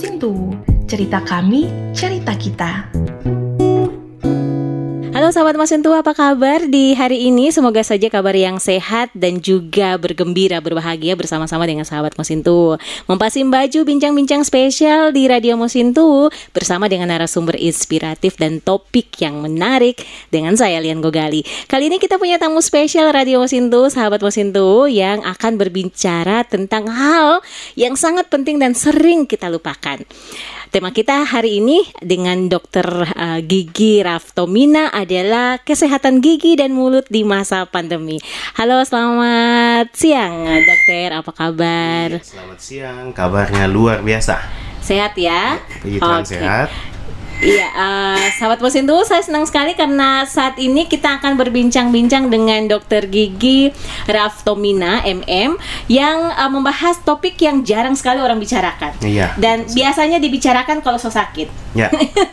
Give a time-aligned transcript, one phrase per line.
[0.00, 0.56] Mosintowo.
[0.88, 2.88] Cerita kami, cerita kita.
[5.30, 7.54] Sahabat Mosintowo, apa kabar di hari ini?
[7.54, 12.82] Semoga saja kabar yang sehat dan juga bergembira, berbahagia bersama-sama dengan sahabat Mosintowo.
[13.06, 20.02] Mempasim baju bincang-bincang spesial di Radio Mosintowo bersama dengan narasumber inspiratif dan topik yang menarik
[20.34, 21.46] dengan saya Lian Gogali.
[21.70, 27.38] Kali ini kita punya tamu spesial Radio Mosintowo, sahabat Mosintowo yang akan berbicara tentang hal
[27.78, 30.02] yang sangat penting dan sering kita lupakan.
[30.70, 37.26] Tema kita hari ini dengan Dokter uh, Gigi Raftomina adalah kesehatan gigi dan mulut di
[37.26, 38.22] masa pandemi.
[38.54, 41.10] Halo, selamat siang, Dokter.
[41.10, 42.22] Apa kabar?
[42.22, 43.10] Selamat siang.
[43.10, 44.46] Kabarnya luar biasa.
[44.78, 45.58] Sehat ya?
[45.82, 46.38] Puji Tuhan Oke.
[46.38, 46.70] sehat.
[47.40, 53.08] Iya, uh, sahabat Mosintowo, saya senang sekali karena saat ini kita akan berbincang-bincang dengan Dokter
[53.08, 53.72] Gigi
[54.04, 55.56] Raftomina MM
[55.88, 58.92] yang uh, membahas topik yang jarang sekali orang bicarakan.
[59.00, 59.32] Iya.
[59.40, 61.48] Dan biasanya dibicarakan kalau so sakit.
[61.72, 61.88] Ya.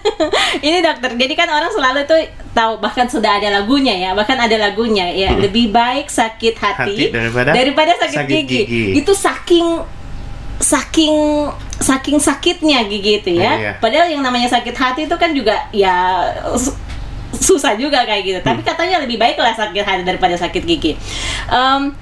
[0.68, 2.20] ini dokter, jadi kan orang selalu tuh
[2.52, 6.76] tahu bahkan sudah ada lagunya ya, bahkan ada lagunya ya lebih baik sakit hati,
[7.08, 7.32] Hmm.
[7.32, 8.62] Hati daripada sakit, sakit gigi.
[8.66, 8.84] gigi.
[9.00, 9.97] Itu saking
[10.58, 13.54] saking saking sakitnya gigi itu ya.
[13.56, 13.72] Iya.
[13.78, 16.26] Padahal yang namanya sakit hati itu kan juga ya
[16.58, 16.74] su-
[17.34, 18.40] susah juga kayak gitu.
[18.42, 18.70] Tapi Hmm.
[18.70, 20.98] katanya lebih baik lah sakit hati daripada sakit gigi.
[21.48, 21.94] Em,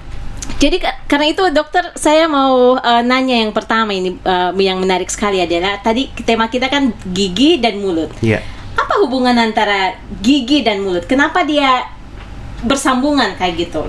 [0.55, 5.11] jadi ka- karena itu dokter saya mau eh, nanya yang pertama ini eh, yang menarik
[5.11, 8.15] sekali adalah tadi tema kita kan gigi dan mulut.
[8.23, 8.39] Iya.
[8.75, 11.03] Apa hubungan antara gigi dan mulut?
[11.03, 11.83] Kenapa dia
[12.63, 13.83] bersambungan kayak gitu?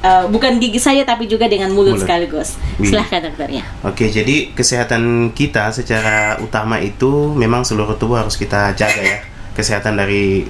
[0.00, 2.08] Eh, bukan gigi saja tapi juga dengan mulut, Mulut.
[2.08, 2.56] sekaligus.
[2.80, 2.88] Wih.
[2.88, 3.68] Silahkan dokternya.
[3.84, 9.20] Oke, jadi kesehatan kita secara utama itu memang seluruh tubuh harus kita jaga ya.
[9.52, 10.48] Kesehatan dari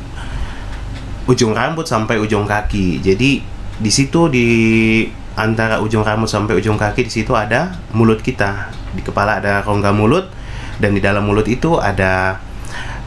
[1.27, 3.03] ujung rambut sampai ujung kaki.
[3.03, 3.43] Jadi
[3.75, 4.49] di situ di
[5.35, 8.71] antara ujung rambut sampai ujung kaki di situ ada mulut kita.
[8.95, 10.31] Di kepala ada rongga mulut
[10.79, 12.39] dan di dalam mulut itu ada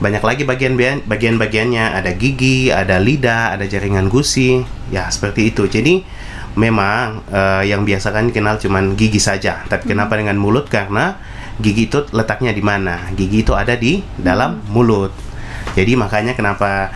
[0.03, 0.75] banyak lagi bagian
[1.07, 4.59] bagian bagiannya ada gigi ada lidah ada jaringan gusi
[4.91, 6.03] ya seperti itu jadi
[6.53, 9.65] memang eh, yang biasa kan kenal cuman gigi saja.
[9.65, 10.69] Tapi kenapa dengan mulut?
[10.69, 11.17] Karena
[11.59, 13.09] gigi itu letaknya di mana?
[13.13, 15.13] Gigi itu ada di dalam mulut.
[15.73, 16.93] Jadi makanya kenapa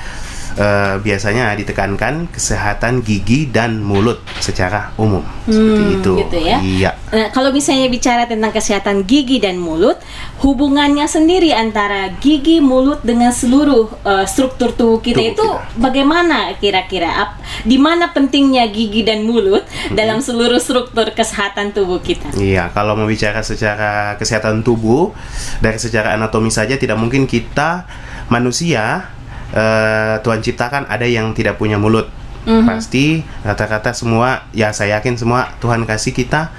[0.58, 6.58] eh, biasanya ditekankan kesehatan gigi dan mulut secara umum seperti Hmm, itu gitu ya.
[6.60, 9.96] iya Nah, kalau misalnya bicara tentang kesehatan gigi dan mulut,
[10.44, 15.80] hubungannya sendiri antara gigi, mulut dengan seluruh eh, struktur tubuh kita Tubuh itu kita.
[15.80, 17.40] bagaimana kira-kira?
[17.64, 19.64] Di mana pentingnya gigi dan mulut
[19.96, 22.28] dalam seluruh struktur kesehatan tubuh kita?
[22.36, 25.16] Iya, kalau mau bicara secara kesehatan tubuh
[25.64, 27.88] dari secara anatomi saja tidak mungkin kita
[28.28, 29.08] manusia
[29.54, 32.10] eh, Tuhan ciptakan ada yang tidak punya mulut.
[32.48, 32.64] Mhm.
[32.64, 36.52] Pasti rata-rata semua ya saya yakin semua Tuhan kasih kita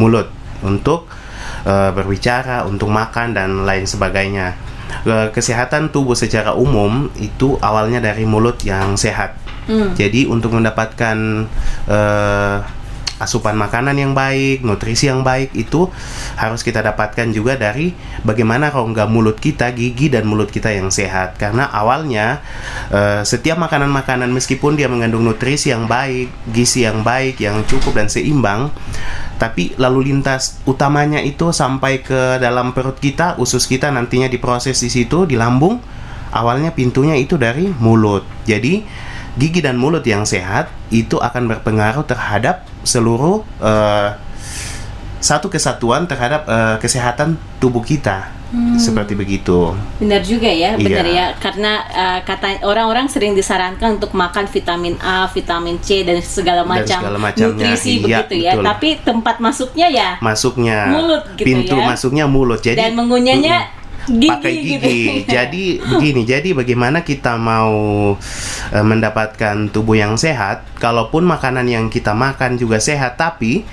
[0.00, 0.32] mulut
[0.64, 1.08] untuk
[1.64, 4.56] eh, berbicara, untuk makan dan lain sebagainya.
[5.04, 9.36] Eh, kesehatan tubuh secara umum itu awalnya dari mulut yang sehat.
[9.68, 9.92] Hmm.
[9.96, 11.48] Jadi untuk mendapatkan
[11.88, 12.56] eh,
[13.22, 15.86] asupan makanan yang baik, nutrisi yang baik itu
[16.34, 17.94] harus kita dapatkan juga dari
[18.26, 21.38] bagaimana rongga mulut kita, gigi dan mulut kita yang sehat.
[21.38, 22.42] Karena awalnya
[22.90, 28.10] eh, setiap makanan-makanan meskipun dia mengandung nutrisi yang baik, gizi yang baik, yang cukup dan
[28.10, 28.74] seimbang,
[29.38, 34.90] tapi lalu lintas utamanya itu sampai ke dalam perut kita, usus kita nantinya diproses di
[34.90, 35.78] situ di lambung.
[36.34, 38.26] Awalnya pintunya itu dari mulut.
[38.42, 38.82] Jadi
[39.38, 44.08] gigi dan mulut yang sehat itu akan berpengaruh terhadap seluruh eh,
[45.18, 48.30] satu kesatuan terhadap eh, kesehatan tubuh kita.
[48.78, 49.74] Seperti begitu.
[49.98, 51.10] Benar juga ya, benar Iya.
[51.10, 51.26] ya.
[51.42, 56.70] Karena uh, kata orang-orang sering disarankan untuk makan vitamin A, vitamin C dan segala Dan
[56.70, 57.50] macam segala macamnya.
[57.50, 58.52] nutrisi Iya, begitu ya.
[58.54, 58.64] betul.
[58.70, 61.82] Tapi tempat masuknya ya Masuknya Mulut gitu pintu ya.
[61.82, 62.60] masuknya mulut.
[62.62, 63.56] Jadi dan mengunyahnya
[64.08, 64.74] gigi pakai gigi.
[64.74, 64.88] gitu.
[65.36, 67.72] Jadi begini, jadi bagaimana kita mau
[68.72, 70.64] eh, mendapatkan tubuh yang sehat?
[70.78, 73.64] Kalaupun makanan yang kita makan juga sehat, tapi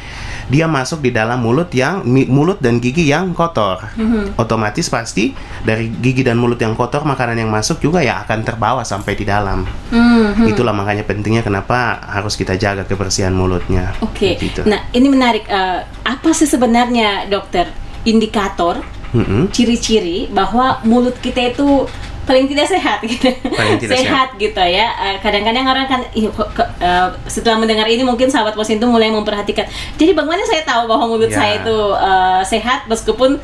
[0.52, 3.80] dia masuk di dalam mulut yang mulut dan gigi yang kotor.
[3.96, 4.36] Mhm.
[4.36, 5.32] Otomatis pasti
[5.64, 9.24] dari gigi dan mulut yang kotor makanan yang masuk juga ya akan terbawa sampai di
[9.24, 9.64] dalam.
[9.92, 10.52] Mhm.
[10.52, 13.96] Itulah makanya pentingnya kenapa harus kita jaga kebersihan mulutnya.
[14.04, 14.36] Oke.
[14.36, 14.68] Gitu.
[14.68, 15.48] Nah, ini menarik.
[15.48, 17.72] Eh, apa sih sebenarnya, dokter,
[18.04, 19.52] indikator Mm-mm.
[19.52, 21.84] ciri-ciri bahwa mulut kita itu
[22.22, 23.28] paling tidak sehat gitu.
[23.44, 24.88] Paling tidak sehat gitu ya.
[25.04, 29.68] Eh, Kadang-kadang orang kan eh, setelah mendengar ini mungkin sahabat pos itu mulai memperhatikan.
[29.98, 31.38] Jadi bagaimana saya tahu bahwa mulut Ya.
[31.38, 33.42] saya itu eh, sehat meskipun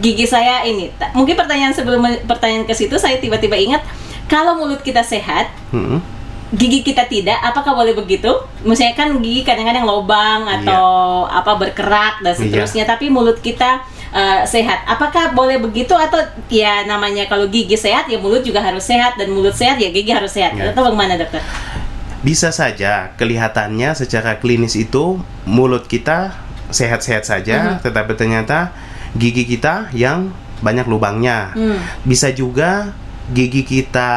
[0.00, 0.90] gigi saya ini.
[1.12, 3.84] Mungkin pertanyaan sebelum pertanyaan ke situ saya tiba-tiba ingat
[4.26, 6.00] kalau mulut kita sehat, Mm-mm.
[6.50, 8.32] gigi kita tidak, apakah boleh begitu?
[8.64, 10.86] Misalnya kan gigi kadang-kadang lobang atau
[11.28, 12.40] apa berkerak dan Iya.
[12.40, 14.86] seterusnya, tapi mulut kita eh, sehat.
[14.86, 19.34] Apakah boleh begitu atau ya namanya kalau gigi sehat ya mulut juga harus sehat dan
[19.34, 20.54] mulut sehat ya gigi harus sehat.
[20.54, 20.70] Ya.
[20.70, 21.42] Atau bagaimana dokter?
[22.24, 26.32] Bisa saja kelihatannya secara klinis itu mulut kita
[26.72, 28.72] sehat-sehat saja, tetapi ternyata
[29.12, 30.32] gigi kita yang
[30.64, 31.52] banyak lubangnya.
[31.52, 31.76] Hmm.
[32.08, 32.96] Bisa juga
[33.36, 34.10] gigi kita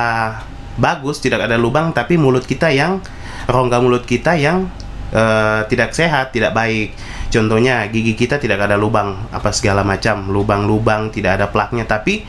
[0.79, 3.03] bagus, tidak ada lubang, tapi mulut kita yang
[3.47, 4.71] rongga mulut kita yang
[5.11, 6.95] eh, tidak sehat, tidak baik.
[7.27, 12.23] Contohnya gigi kita tidak ada lubang apa segala macam, lubang-lubang, tidak ada plaknya, tapi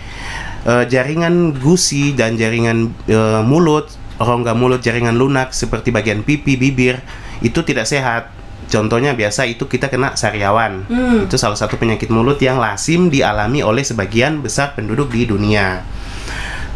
[0.67, 3.89] eh, jaringan gusi dan jaringan eh, mulut,
[4.19, 6.99] rongga mulut, jaringan lunak seperti bagian pipi, bibir
[7.41, 8.35] itu tidak sehat.
[8.69, 10.85] Contohnya biasa itu kita kena sariawan.
[10.93, 11.25] Hmm.
[11.25, 15.81] Itu salah satu penyakit mulut yang lazim dialami oleh sebagian besar penduduk di dunia.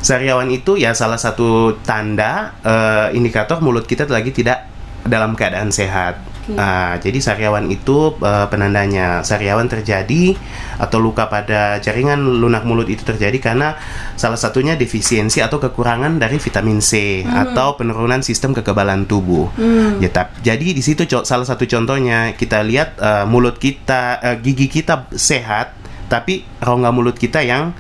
[0.00, 4.71] Sariawan itu ya salah satu tanda eh, indikator mulut kita lagi tidak
[5.06, 6.32] dalam keadaan sehat.
[6.42, 6.58] Oke.
[6.58, 10.34] Ah, jadi sariawan itu eh, penandanya sariawan terjadi
[10.74, 13.78] atau luka pada jaringan lunak mulut itu terjadi karena
[14.18, 19.54] salah satunya defisiensi atau kekurangan dari vitamin C atau penurunan sistem kekebalan tubuh.
[19.54, 20.02] Hmm.
[20.02, 20.10] Ya,
[20.42, 25.78] jadi di situ salah satu contohnya kita lihat eh, mulut kita, eh, gigi kita sehat,
[26.10, 27.70] tapi rongga mulut kita yang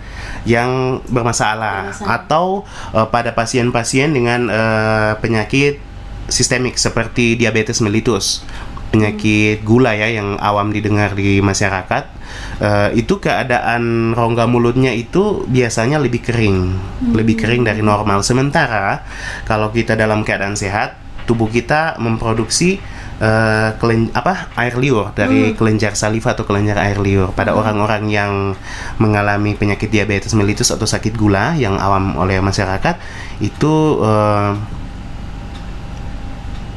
[0.46, 2.14] yang bermasalah, Bermasalah.
[2.14, 2.44] atau
[2.94, 5.91] eh, pada pasien-pasien dengan eh, penyakit
[6.32, 8.40] sistemik seperti diabetes mellitus,
[8.92, 12.04] penyakit gula ya yang awam didengar di masyarakat,
[12.60, 16.58] eh, itu keadaan rongga mulutnya itu biasanya lebih kering,
[17.12, 18.20] lebih kering dari normal.
[18.20, 19.04] Sementara
[19.48, 22.82] kalau kita dalam keadaan sehat, tubuh kita memproduksi
[23.22, 27.30] eh, kelen- apa air liur dari kelenjar saliva atau kelenjar air liur.
[27.30, 28.32] Pada orang-orang yang
[28.98, 32.98] mengalami penyakit diabetes mellitus atau sakit gula yang awam oleh masyarakat
[33.38, 34.81] itu eh,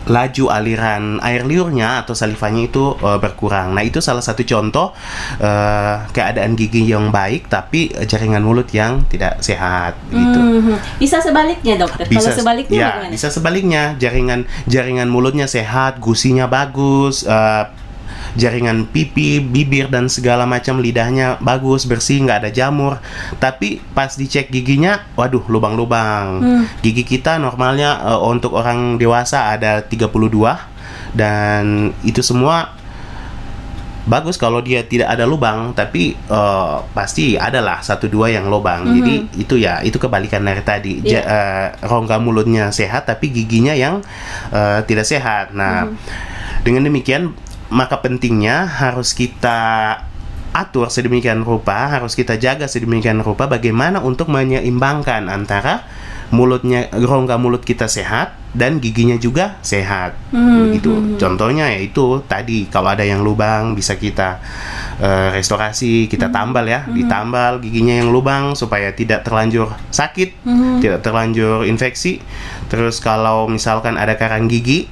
[0.06, 3.74] laju aliran air liurnya atau salivanya itu eh, berkurang.
[3.74, 4.94] Nah, itu salah satu contoh
[5.42, 10.72] eh, keadaan gigi yang baik tapi jaringan mulut yang tidak sehat gitu.
[11.02, 12.06] Bisa sebaliknya dokter.
[12.06, 13.14] Kalau sebaliknya ya, bagaimana?
[13.14, 17.64] bisa sebaliknya jaringan jaringan mulutnya sehat gusinya bagus eh,
[18.36, 23.00] jaringan pipi bibir dan segala macam lidahnya bagus bersih nggak ada jamur.
[23.40, 26.28] Tapi pas dicek giginya waduh lubang-lubang.
[26.46, 26.64] Hmm.
[26.84, 30.12] gigi kita normalnya eh, untuk orang dewasa ada 32
[31.16, 32.76] dan itu semua
[34.06, 38.86] bagus kalau dia tidak ada lubang tapi eh, pasti adalah satu dua yang lubang.
[38.86, 40.94] Jadi itu ya itu kebalikan dari tadi.
[41.02, 44.06] Ja- eh, rongga mulutnya sehat tapi giginya yang
[44.54, 45.56] eh, tidak sehat.
[45.58, 45.90] Nah
[46.66, 47.34] dengan demikian
[47.70, 49.60] maka pentingnya harus kita
[50.56, 55.84] atur sedemikian rupa harus kita jaga sedemikian rupa bagaimana untuk menyeimbangkan antara
[56.32, 60.16] mulutnya rongga mulut kita sehat dan giginya juga sehat.
[60.32, 61.20] Hmm, begitu.
[61.20, 64.40] contohnya yaitu tadi kalau ada yang lubang bisa kita
[65.04, 70.80] eh, restorasi kita tambal ya ditambal giginya yang lubang supaya tidak terlanjur sakit Mhm.
[70.80, 72.24] tidak terlanjur infeksi.
[72.72, 74.88] Terus kalau misalkan ada karang gigi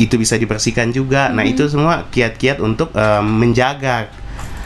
[0.00, 1.28] itu bisa dibersihkan juga.
[1.28, 4.08] Nah itu semua kiat-kiat untuk eh, menjaga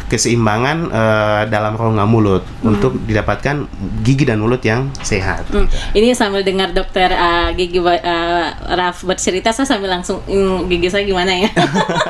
[0.07, 3.65] keseimbangan eh, dalam rongga mulut untuk didapatkan
[4.01, 7.95] gigi dan mulut yang sehat Hmm, Ini sambil dengar dokter uh, gigi uh,
[8.71, 11.51] Raf bercerita, saya sambil langsung "Hmm, gigi saya gimana ya.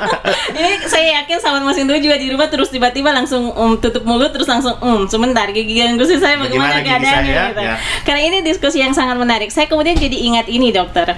[0.50, 4.30] ini saya yakin sahabat Mas Indro juga di rumah terus tiba-tiba langsung um, tutup mulut
[4.30, 7.48] terus langsung um sebentar gigi yang gusi saya bagaimana, Bagaimana gigi keadaannya saya?
[7.48, 7.60] gitu.
[7.62, 7.74] Ya.
[8.02, 9.48] Karena ini diskusi yang sangat menarik.
[9.48, 11.14] Saya kemudian jadi ingat ini dokter.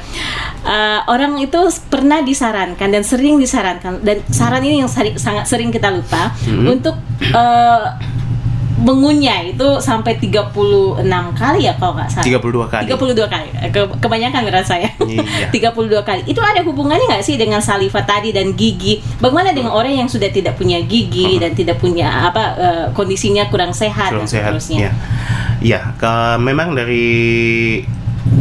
[0.62, 5.70] Uh, orang itu pernah disarankan dan sering disarankan dan saran ini yang seri- sangat sering
[5.70, 6.65] kita lupa Hmm.
[6.68, 6.96] Untuk
[7.30, 7.86] uh,
[8.76, 11.00] mengunyah itu sampai 36
[11.32, 12.28] kali ya kalau nggak salah.
[12.28, 13.48] 32 kali 32 kali.
[13.72, 14.92] Ke- kebanyakan berat saya.
[15.00, 15.48] Iya.
[15.72, 15.72] 32
[16.04, 16.20] kali.
[16.28, 19.00] Itu ada hubungannya nggak sih dengan saliva tadi dan gigi?
[19.16, 23.72] Bagaimana dengan orang yang sudah tidak punya gigi dan tidak punya apa eh, kondisinya kurang
[23.72, 24.78] sehat kurang dan sehat seterusnya?
[24.78, 24.90] ya
[25.64, 27.80] ya ke- memang dari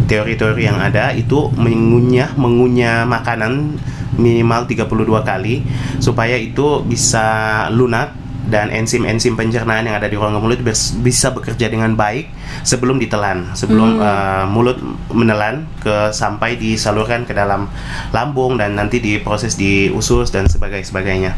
[0.05, 3.79] teori-teori yang ada itu mengunyah mengunyah makanan
[4.15, 4.87] minimal 32
[5.23, 5.63] kali
[5.99, 10.61] supaya itu bisa lunak dan enzim-enzim pencernaan yang ada di rongga mulut
[11.01, 12.29] bisa bekerja dengan baik
[12.61, 14.77] sebelum ditelan, sebelum eh, mulut
[15.09, 17.65] menelan ke sampai disalurkan ke dalam
[18.13, 21.31] lambung dan nanti diproses di usus dan sebagainya sebagainya.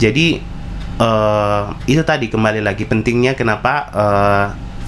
[0.00, 0.40] Jadi
[0.96, 4.46] eh, itu tadi kembali lagi pentingnya kenapa eh,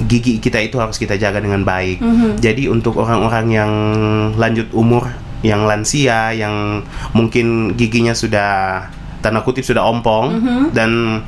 [0.09, 2.01] gigi kita itu harus kita jaga dengan baik.
[2.41, 3.73] Jadi untuk orang-orang yang
[4.41, 6.85] lanjut umur, yang lansia, yang
[7.17, 8.85] mungkin giginya sudah
[9.21, 10.41] tanda kutip sudah ompong
[10.73, 11.21] dan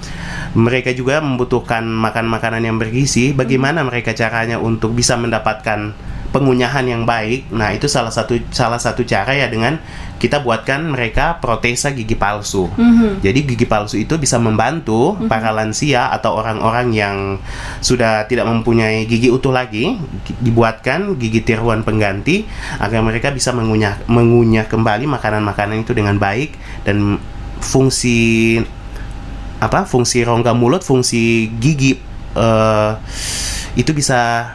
[0.57, 3.37] mereka juga membutuhkan makan makanan yang bergizi.
[3.37, 5.93] Bagaimana mereka caranya untuk bisa mendapatkan
[6.33, 7.53] pengunyahan yang baik.
[7.53, 9.77] Nah, itu salah satu salah satu cara ya dengan
[10.17, 12.71] kita buatkan mereka protesa gigi palsu.
[12.73, 13.21] Mhm.
[13.21, 17.17] Jadi gigi palsu itu bisa membantu para lansia atau orang-orang yang
[17.83, 22.47] sudah tidak mempunyai gigi utuh lagi gi- dibuatkan gigi tiruan pengganti
[22.79, 26.55] agar mereka bisa mengunyah mengunyah kembali makanan-makanan itu dengan baik
[26.87, 27.19] dan
[27.59, 28.59] fungsi
[29.59, 31.99] apa fungsi rongga mulut, fungsi gigi
[32.39, 32.93] eh,
[33.75, 34.55] itu bisa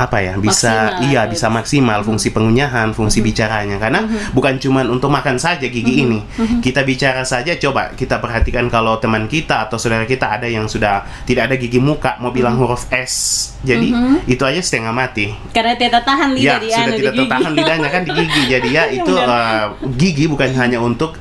[0.00, 1.32] apa ya bisa Maksimal, iya gitu.
[1.36, 3.76] bisa maksimal fungsi pengunyahan fungsi bicaranya.
[3.76, 6.24] Karena bukan cuman untuk makan saja gigi ini.
[6.64, 11.04] Kita bicara saja coba kita perhatikan kalau teman kita atau saudara kita ada yang sudah
[11.28, 13.14] tidak ada gigi muka mau bilang huruf S.
[13.60, 13.92] Jadi
[14.24, 15.36] itu aja setengah mati.
[15.52, 17.20] Karena tidak tahan lidah ya di sudah anu, di tidak gigi.
[17.20, 18.42] tertahan lidahnya kan di gigi.
[18.48, 19.64] Jadi ya itu eh,
[20.00, 21.20] gigi bukan hanya untuk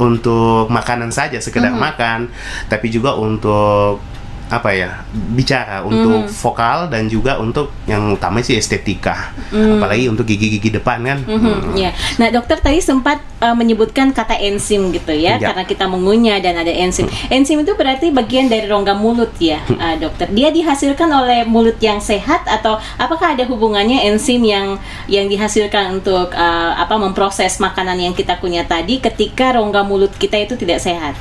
[0.00, 2.26] untuk makanan saja sekedar makan
[2.66, 4.02] tapi juga untuk
[4.52, 5.00] apa ya
[5.32, 11.18] bicara untuk vokal dan juga untuk yang utama sih estetika apalagi untuk gigi-gigi depan kan
[11.24, 11.90] Mhm, ya.
[12.20, 15.48] Nah, dokter tadi sempat uh, menyebutkan kata enzim gitu ya, Ya.
[15.48, 17.08] karena kita mengunyah dan ada enzim.
[17.32, 20.28] Enzim itu berarti bagian dari rongga mulut ya, uh, dokter.
[20.28, 24.76] Dia dihasilkan oleh mulut yang sehat atau apakah ada hubungannya enzim yang
[25.08, 30.36] yang dihasilkan untuk uh, apa memproses makanan yang kita kunyah tadi ketika rongga mulut kita
[30.36, 31.16] itu tidak sehat?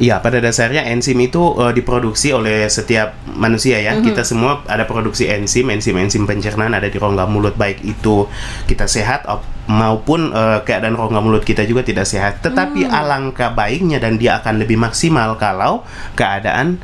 [0.00, 4.00] Iya, pada dasarnya enzim itu eh, diproduksi oleh setiap manusia ya.
[4.00, 8.24] Kita semua ada produksi enzim, enzim-enzim pencernaan ada di rongga mulut baik itu
[8.64, 9.28] kita sehat
[9.68, 12.40] maupun eh, keadaan rongga mulut kita juga tidak sehat.
[12.40, 15.84] Tetapi alangkah baiknya dan dia akan lebih maksimal kalau
[16.16, 16.80] keadaan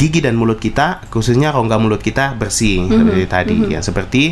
[0.00, 2.86] gigi dan mulut kita khususnya rongga mulut kita bersih.
[2.88, 3.80] Seperti tadi ya.
[3.84, 4.22] Seperti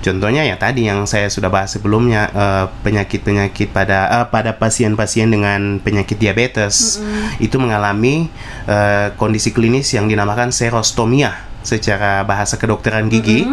[0.00, 5.82] contohnya ya tadi yang saya sudah bahas sebelumnya eh, penyakit-penyakit pada eh, pada pasien-pasien dengan
[5.82, 7.02] penyakit diabetes.
[7.42, 8.32] Itu mengalami
[8.64, 13.44] eh, kondisi klinis yang dinamakan serostomia secara bahasa kedokteran gigi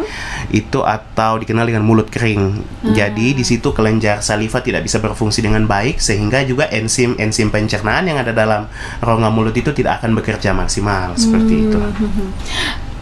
[0.52, 2.64] itu atau dikenal dengan mulut kering.
[2.96, 8.18] Jadi di situ kelenjar saliva tidak bisa berfungsi dengan baik sehingga juga enzim-enzim pencernaan yang
[8.20, 8.72] ada dalam
[9.04, 11.80] rongga mulut itu tidak akan bekerja maksimal seperti itu.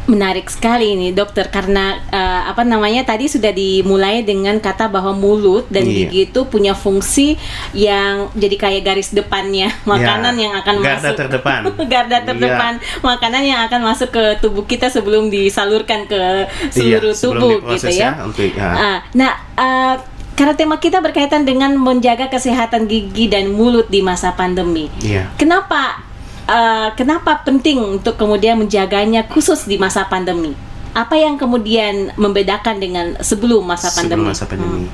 [0.05, 5.65] Menarik sekali ini dokter karena eh, apa namanya tadi sudah dimulai dengan kata bahwa mulut
[5.67, 6.07] dan Iya.
[6.07, 7.33] gigi itu punya fungsi
[7.71, 11.59] yang jadi kayak garis depannya makanan yang akan Ya, garda masuk terdepan.
[11.91, 12.27] garda Iya.
[12.27, 16.21] terdepan makanan yang akan masuk ke tubuh kita sebelum disalurkan ke
[16.69, 18.09] seluruh Iya, sebelum tubuh gitu ya.
[18.21, 18.69] untuk ya.
[18.69, 19.95] Ah, nah eh,
[20.35, 24.85] karena tema kita berkaitan dengan menjaga kesehatan gigi dan mulut di masa pandemi.
[24.99, 25.33] Iya.
[25.33, 26.04] Kenapa
[26.49, 30.53] uh, kenapa penting untuk kemudian menjaganya khusus di masa pandemi?
[30.95, 34.23] Apa yang kemudian membedakan dengan sebelum masa pandemi?
[34.23, 34.87] sebelum masa pandemi.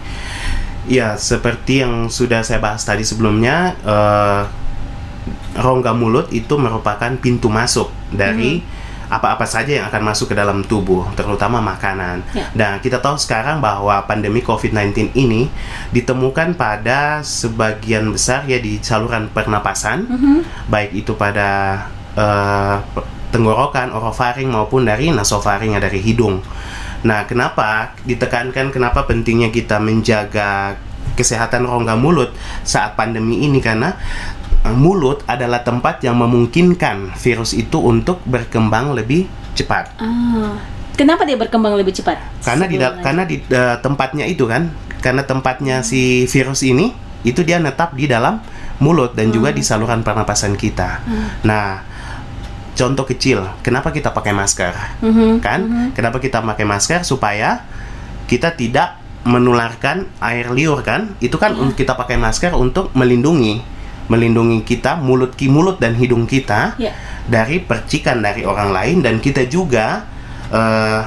[0.90, 4.44] Ya, seperti yang sudah saya bahas tadi sebelumnya, eh,
[5.62, 8.66] rongga mulut itu merupakan pintu masuk dari
[9.12, 12.24] apa-apa saja yang akan masuk ke dalam tubuh, terutama makanan.
[12.32, 12.48] Ya.
[12.56, 15.52] Dan kita tahu sekarang bahwa pandemi COVID-19 ini
[15.92, 20.08] ditemukan pada sebagian besar ya di saluran pernapasan,
[20.72, 21.84] baik itu pada
[22.16, 22.78] eh,
[23.36, 26.40] tenggorokan, orofaring maupun dari nasofaring ya, dari hidung.
[27.04, 30.80] Nah, kenapa ditekankan kenapa pentingnya kita menjaga
[31.18, 32.32] kesehatan rongga mulut
[32.64, 33.98] saat pandemi ini karena
[34.70, 39.26] mulut adalah tempat yang memungkinkan virus itu untuk berkembang lebih
[39.58, 39.90] cepat.
[39.98, 40.62] Ah,
[40.94, 42.22] kenapa dia berkembang lebih cepat?
[42.46, 44.70] Karena di karena di eh, tempatnya itu kan,
[45.02, 46.94] karena tempatnya si virus ini
[47.26, 48.42] itu dia netap di dalam
[48.82, 51.06] mulut dan juga di saluran pernapasan kita.
[51.46, 51.86] Nah,
[52.74, 54.74] contoh kecil, kenapa kita pakai masker?
[55.06, 55.38] Mhm.
[55.38, 55.62] Kan?
[55.94, 57.62] Kenapa kita pakai masker supaya
[58.26, 61.14] kita tidak menularkan air liur kan?
[61.22, 66.26] Itu kan untuk kita pakai masker untuk melindungi melindungi kita mulut ki mulut dan hidung
[66.26, 66.94] kita Ya.
[67.28, 70.06] dari percikan dari orang lain dan kita juga
[70.50, 71.02] eh,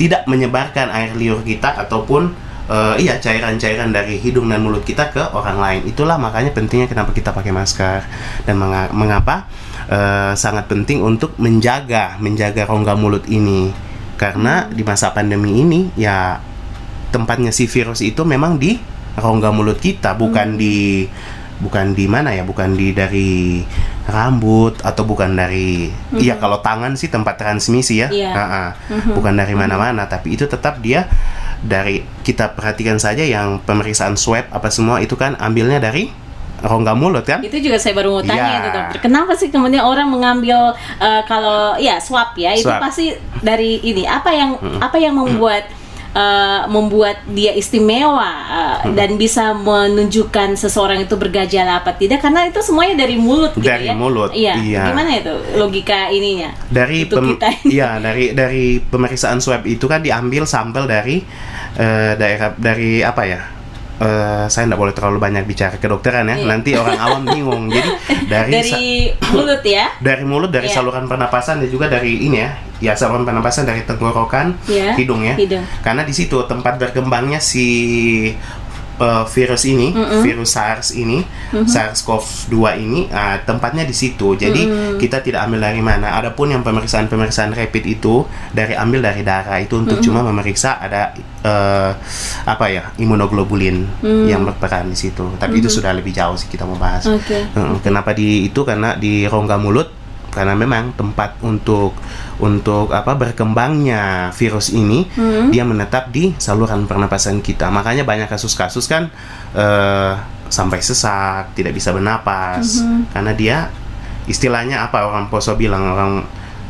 [0.00, 2.32] tidak menyebarkan air liur kita ataupun
[2.66, 5.80] eh, iya cairan-cairan dari hidung dan mulut kita ke orang lain.
[5.86, 8.00] Itulah makanya pentingnya kenapa kita pakai masker
[8.42, 9.46] dan menga- mengapa
[9.86, 13.70] eh, sangat penting untuk menjaga menjaga rongga mulut ini
[14.18, 16.38] karena di masa pandemi ini ya
[17.10, 18.78] tempatnya si virus itu memang di
[19.12, 21.04] rongga mulut kita bukan di
[21.62, 23.62] bukan di mana ya bukan di dari
[24.04, 25.86] rambut atau bukan dari
[26.18, 28.30] iya kalau tangan sih tempat transmisi ya Iya.
[28.30, 28.68] Ah, ah.
[29.08, 31.06] bukan dari mana-mana tapi itu tetap dia
[31.62, 36.10] dari kita perhatikan saja yang pemeriksaan swab apa semua itu kan ambilnya dari
[36.58, 38.58] rongga mulut kan Itu juga saya baru mau tanya Ya.
[38.58, 38.98] itu dokter.
[39.00, 42.78] Kenapa sih kemudian orang mengambil eh, kalau ya swab ya itu Swab.
[42.78, 45.66] pasti dari ini apa yang apa yang membuat
[46.12, 48.94] uh, membuat dia istimewa uh, Hmm.
[48.94, 53.86] dan bisa menunjukkan seseorang itu bergejala apa tidak karena itu semuanya dari mulut gitu Dari
[53.86, 53.94] ya.
[53.94, 54.54] mulut, Iya.
[54.58, 54.82] iya.
[54.86, 56.50] Gimana itu logika ininya?
[56.66, 57.68] dari pem- kita ini.
[57.72, 61.22] iya dari dari pemeriksaan swab itu kan diambil sampel dari
[61.74, 63.40] eh, daerah dari apa ya
[64.02, 66.46] Eh, saya tidak boleh terlalu banyak bicara kedokteran ya Iya.
[66.48, 67.86] nanti orang awam bingung jadi
[68.32, 68.82] dari Dari
[69.30, 69.84] mulut ya.
[70.02, 70.74] dari mulut dari Iya.
[70.74, 72.50] saluran pernapasan dan juga dari ini ya
[72.82, 74.98] ya saluran pernapasan dari tenggorokan Iya.
[74.98, 75.62] hidung ya Hidung.
[75.80, 78.34] karena di situ tempat berkembangnya si
[78.98, 84.34] uh, virus ini virus SARS ini SARS-CoV-2 ini uh, tempatnya di situ.
[84.36, 86.18] Jadi kita tidak ambil dari mana.
[86.18, 89.60] Adapun yang pemeriksaan pemeriksaan rapid itu dari ambil dari darah.
[89.60, 91.12] Itu untuk cuma memeriksa ada
[91.44, 91.92] uh,
[92.44, 95.24] apa ya imunoglobulin yang berperan di situ.
[95.38, 97.06] Tapi itu sudah lebih jauh sih kita mau bahas.
[97.08, 97.46] Oke.
[97.52, 98.64] Heeh, Kenapa di itu?
[98.64, 99.88] Karena di rongga mulut.
[100.32, 101.92] Karena memang tempat untuk
[102.42, 105.06] untuk apa berkembangnya virus ini
[105.54, 107.70] dia menetap di saluran pernapasan kita.
[107.70, 109.06] Makanya banyak kasus-kasus kan
[109.54, 110.12] eh,
[110.50, 112.82] sampai sesak, tidak bisa bernapas
[113.14, 113.56] karena dia
[114.26, 116.12] istilahnya apa orang Poso bilang orang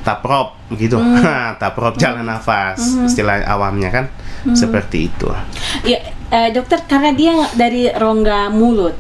[0.05, 1.01] taprop gitu.
[1.63, 4.05] taprop jalan nafas istilah awamnya kan
[4.53, 5.29] seperti itu.
[5.89, 8.95] Ya, eh, dokter karena dia dari rongga mulut.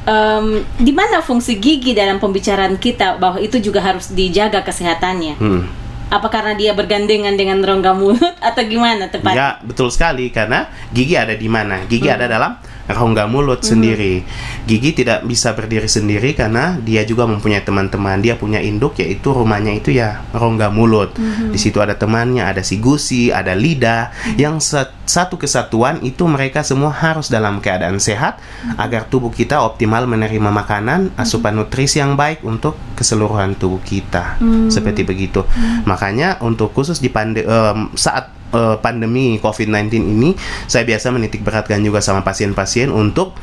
[0.00, 5.36] em, di mana fungsi gigi dalam pembicaraan kita bahwa itu juga harus dijaga kesehatannya?
[5.36, 5.68] Hmm.
[6.10, 9.30] Apa karena dia bergandengan dengan rongga mulut atau gimana tepat?
[9.30, 11.86] Ya, betul sekali karena gigi ada di mana?
[11.86, 12.58] Gigi ada dalam
[12.92, 14.22] rongga mulut sendiri.
[14.64, 18.18] Gigi tidak bisa berdiri sendiri karena dia juga mempunyai teman-teman.
[18.18, 21.14] Dia punya induk yaitu rumahnya itu ya rongga mulut.
[21.50, 26.62] Di situ ada temannya, ada si gusi, ada lidah yang sa- satu kesatuan itu mereka
[26.62, 28.38] semua harus dalam keadaan sehat
[28.78, 34.38] agar tubuh kita optimal menerima makanan, asupan nutrisi yang baik untuk keseluruhan tubuh kita.
[34.70, 35.42] Seperti begitu.
[35.82, 40.30] Makanya untuk khusus di pande em, saat eh, pandemi COVID-19 ini
[40.66, 43.34] saya biasa menitik beratkan juga sama pasien-pasien untuk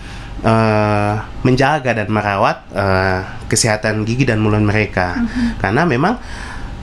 [0.43, 5.17] eh, menjaga dan merawat eh, kesehatan gigi dan mulut mereka.
[5.57, 6.19] Karena memang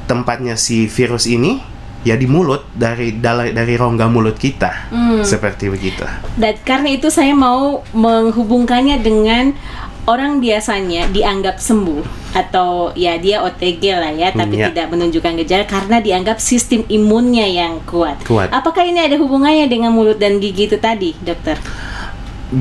[0.04, 1.60] tempatnya si virus ini
[2.04, 4.92] ya di mulut dari dari, dari rongga mulut kita.
[5.24, 6.04] Seperti begitu.
[6.36, 9.56] Dan karena itu saya mau menghubungkannya dengan
[10.04, 14.68] orang biasanya dianggap sembuh atau ya dia OTG lah ya, tapi ya.
[14.68, 18.20] tidak menunjukkan gejala karena dianggap sistem imunnya yang kuat.
[18.26, 18.52] Kuat.
[18.52, 21.56] Apakah ini ada hubungannya dengan mulut dan gigi itu tadi, dokter?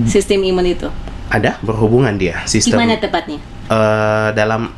[0.07, 0.89] Sistem imun itu,
[1.29, 3.37] ada berhubungan dia sistem gimana tepatnya?
[3.69, 4.73] eh, dalam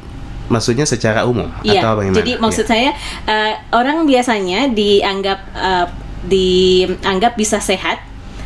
[0.51, 1.79] maksudnya secara umum Iya.
[1.79, 2.69] atau bagaimana Jadi maksud Ya.
[2.69, 2.89] saya
[3.25, 5.87] eh, orang biasanya dianggap eh,
[6.25, 8.01] dianggap bisa sehat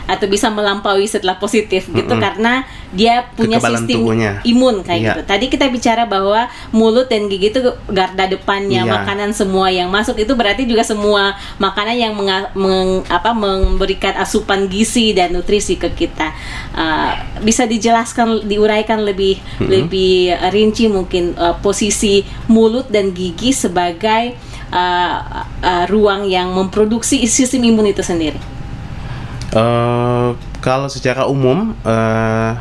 [0.10, 4.32] atau bisa melampaui setelah positif gitu karena dia punya Kekebalan sistem tubuhnya.
[4.42, 5.10] imun kayak Iya.
[5.14, 5.22] gitu.
[5.24, 8.90] Tadi kita bicara bahwa mulut dan gigi itu garda depannya Iya.
[8.90, 14.66] makanan semua yang masuk itu berarti juga semua makanan yang menga- meng- apa memberikan asupan
[14.66, 16.34] gizi dan nutrisi ke kita.
[16.74, 24.34] Uh, bisa dijelaskan diuraikan lebih lebih rinci mungkin uh, posisi mulut dan gigi sebagai
[24.74, 25.18] uh,
[25.62, 28.42] uh, ruang yang memproduksi sistem imun itu sendiri.
[29.50, 30.30] Eh,
[30.62, 32.54] kalau secara umum eh,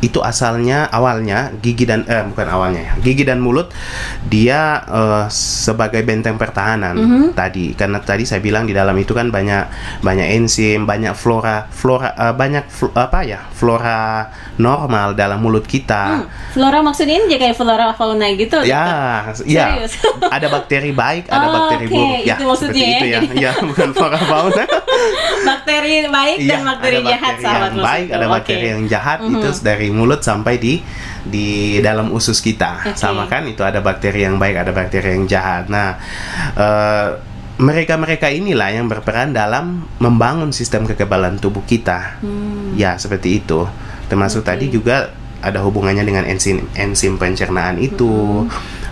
[0.00, 3.68] itu asalnya awalnya gigi dan eh bukan awalnya ya gigi dan mulut
[4.24, 6.96] dia eh, sebagai benteng pertahanan
[7.32, 9.68] tadi karena tadi saya bilang di dalam itu kan banyak
[10.00, 16.02] banyak enzim banyak flora flora eh, banyak fl- apa ya flora normal dalam mulut kita
[16.10, 18.64] Hmm, Flora maksudnya ini kayak flora fauna gitu.
[18.64, 19.46] Ya, dokter?
[19.46, 19.66] ya.
[19.76, 19.92] Serius?
[20.34, 21.92] Ada bakteri baik, ada Oh, bakteri oke.
[21.92, 22.18] buruk.
[22.24, 22.90] Ya, Itu maksudnya ya.
[22.96, 23.20] itu ya.
[23.36, 24.64] Ya, bukan flora fauna.
[25.48, 29.18] bakteri baik Iya, dan bakteri ada jahat bakteri sahabat yang baik, ada bakteri yang jahat
[29.22, 30.80] itu dari mulut sampai di
[31.26, 32.90] di dalam usus kita.
[32.90, 32.98] Oke.
[32.98, 35.68] Sama kan itu ada bakteri yang baik, ada bakteri yang jahat.
[35.68, 35.98] Nah,
[36.56, 37.08] eh,
[37.60, 42.16] mereka-mereka inilah yang berperan dalam membangun sistem kekebalan tubuh kita.
[42.24, 42.72] Hmm.
[42.72, 43.68] Ya, seperti itu.
[44.08, 48.48] Termasuk tadi juga ada hubungannya dengan enzim enzim pencernaan itu.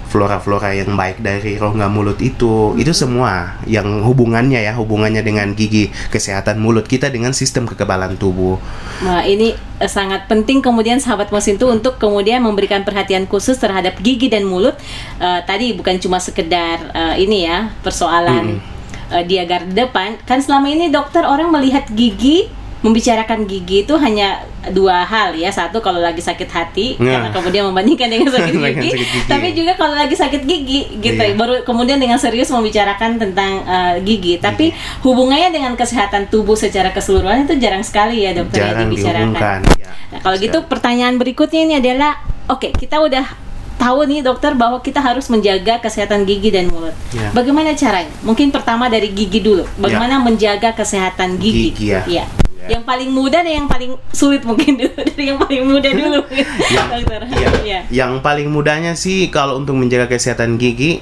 [0.08, 5.92] Flora-flora yang baik dari rongga mulut itu, itu semua yang hubungannya ya, hubungannya dengan gigi,
[6.08, 8.56] kesehatan mulut kita dengan sistem kekebalan tubuh.
[9.04, 14.32] Wah, ini eh, sangat penting kemudian sahabat Mosintu untuk kemudian memberikan perhatian khusus terhadap gigi
[14.32, 14.80] dan mulut.
[15.20, 18.64] Eh, tadi bukan cuma sekedar eh, ini ya persoalan
[19.12, 20.16] eh, dia garda depan.
[20.24, 24.38] Kan selama ini dokter orang melihat gigi membicarakan gigi itu hanya
[24.70, 27.10] dua hal ya satu kalau lagi sakit hati Nah.
[27.10, 29.18] karena kemudian membandingkan dengan sakit gigi, sakit gigi.
[29.26, 31.34] tapi juga kalau lagi sakit gigi gitu Iya.
[31.34, 34.70] baru kemudian dengan serius membicarakan tentang eh, gigi tapi
[35.02, 39.60] hubungannya dengan kesehatan tubuh secara keseluruhan itu jarang sekali ya dokter yang Jarang dibicarakan dihubungkan.
[39.76, 43.28] Ya, Nah, kalau gitu pertanyaan berikutnya ini adalah oke, kita udah
[43.76, 46.96] tahu nih dokter bahwa kita harus menjaga kesehatan gigi dan mulut.
[47.12, 47.28] Ya.
[47.30, 48.08] Bagaimana caranya?
[48.22, 49.68] Mungkin pertama dari gigi dulu.
[49.76, 51.70] Bagaimana menjaga kesehatan gigi?
[51.70, 52.02] Gigi, ya.
[52.08, 52.24] Iya.
[52.24, 52.47] Ya.
[52.68, 56.20] Yang paling mudah dan yang paling sulit mungkin dulu dari yang paling mudah dulu,
[56.68, 57.20] Yang- dokter.
[57.26, 57.48] Iya.
[57.64, 57.80] Iya.
[57.88, 61.00] Yang paling mudahnya sih kalau untuk menjaga kesehatan gigi,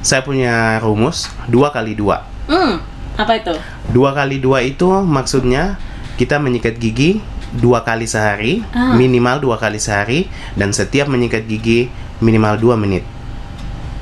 [0.00, 2.22] saya punya rumus dua kali dua.
[2.46, 2.78] Hmm,
[3.16, 3.54] apa itu?
[3.90, 5.80] Dua kali dua itu maksudnya
[6.14, 7.18] kita menyikat gigi
[7.56, 8.92] dua kali sehari, Ah.
[8.92, 11.88] minimal dua kali sehari, dan setiap menyikat gigi
[12.20, 13.02] minimal dua menit.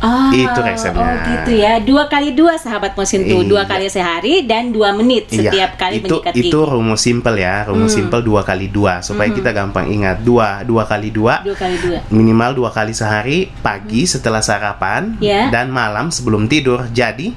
[0.04, 1.00] Ah, Itu resepnya.
[1.00, 1.72] Oh gitu ya.
[1.80, 3.40] Dua kali dua sahabat mesin tuh.
[3.42, 3.70] Dua Iya.
[3.70, 6.48] kali sehari dan dua menit setiap kali itu, menyikat gigi.
[6.48, 7.98] Itu rumus simple ya, rumus Hmm.
[8.04, 11.98] simple dua kali dua supaya kita gampang ingat dua dua kali dua Dua kali dua.
[12.10, 15.48] minimal dua kali sehari pagi setelah sarapan Ya.
[15.48, 16.84] dan malam sebelum tidur.
[16.86, 17.32] Jadi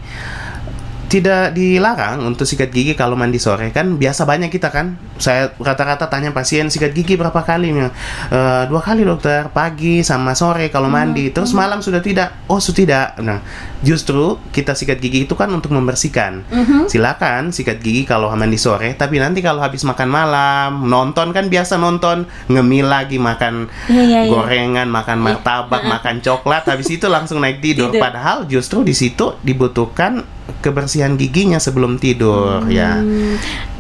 [1.08, 3.96] tidak dilarang untuk sikat gigi kalau mandi sore kan?
[3.96, 5.00] Biasa banyak kita kan?
[5.16, 7.72] Saya rata-rata tanya pasien sikat gigi berapa kali?
[7.72, 7.88] Nih
[8.30, 11.32] "Eh, dua kali dokter pagi sama sore kalau mandi.
[11.32, 12.36] Terus malam sudah tidak.
[12.46, 13.08] Oh sudah tidak.
[13.20, 13.40] Nah
[13.80, 16.44] justru kita sikat gigi itu kan untuk membersihkan.
[16.48, 16.90] Mhm.
[16.90, 21.76] silakan sikat gigi kalau mandi sore tapi nanti kalau habis makan malam nonton kan biasa
[21.76, 24.32] nonton ngemil lagi makan Iya, iya, iya.
[24.32, 27.92] gorengan makan martabak makan coklat habis itu langsung naik Tidur.
[27.96, 30.24] padahal justru di situ dibutuhkan
[30.64, 33.04] kebersihan giginya sebelum tidur ya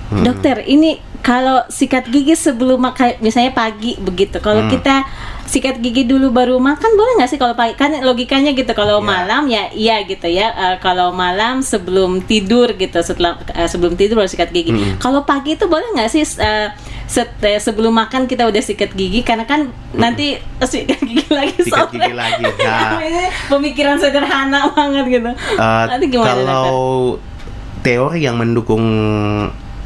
[0.08, 0.24] Hmm.
[0.24, 4.40] Dokter, ini kalau sikat gigi sebelum makan, misalnya pagi begitu.
[4.40, 4.72] Kalau Hmm.
[4.72, 5.04] kita
[5.44, 7.76] sikat gigi dulu baru makan, boleh nggak sih kalau pagi?
[7.76, 8.72] Kan logikanya gitu.
[8.72, 9.06] Kalau Ya.
[9.06, 10.48] malam ya iya gitu ya.
[10.50, 14.72] Eh, kalau malam sebelum tidur gitu, setelah eh, sebelum tidur baru sikat gigi.
[14.72, 14.96] Hmm.
[14.98, 16.72] Kalau pagi itu boleh nggak sih eh,
[17.06, 19.20] set- sebelum makan kita udah sikat gigi?
[19.22, 21.66] Karena kan nanti sikat gigi lagi Hmm.
[21.66, 21.96] sikat sore.
[21.98, 22.80] gigi lagi ya
[23.52, 25.28] pemikiran sederhana banget gitu.
[25.28, 27.20] Eh, Nanti gimana, kalau
[27.78, 28.84] teori yang mendukung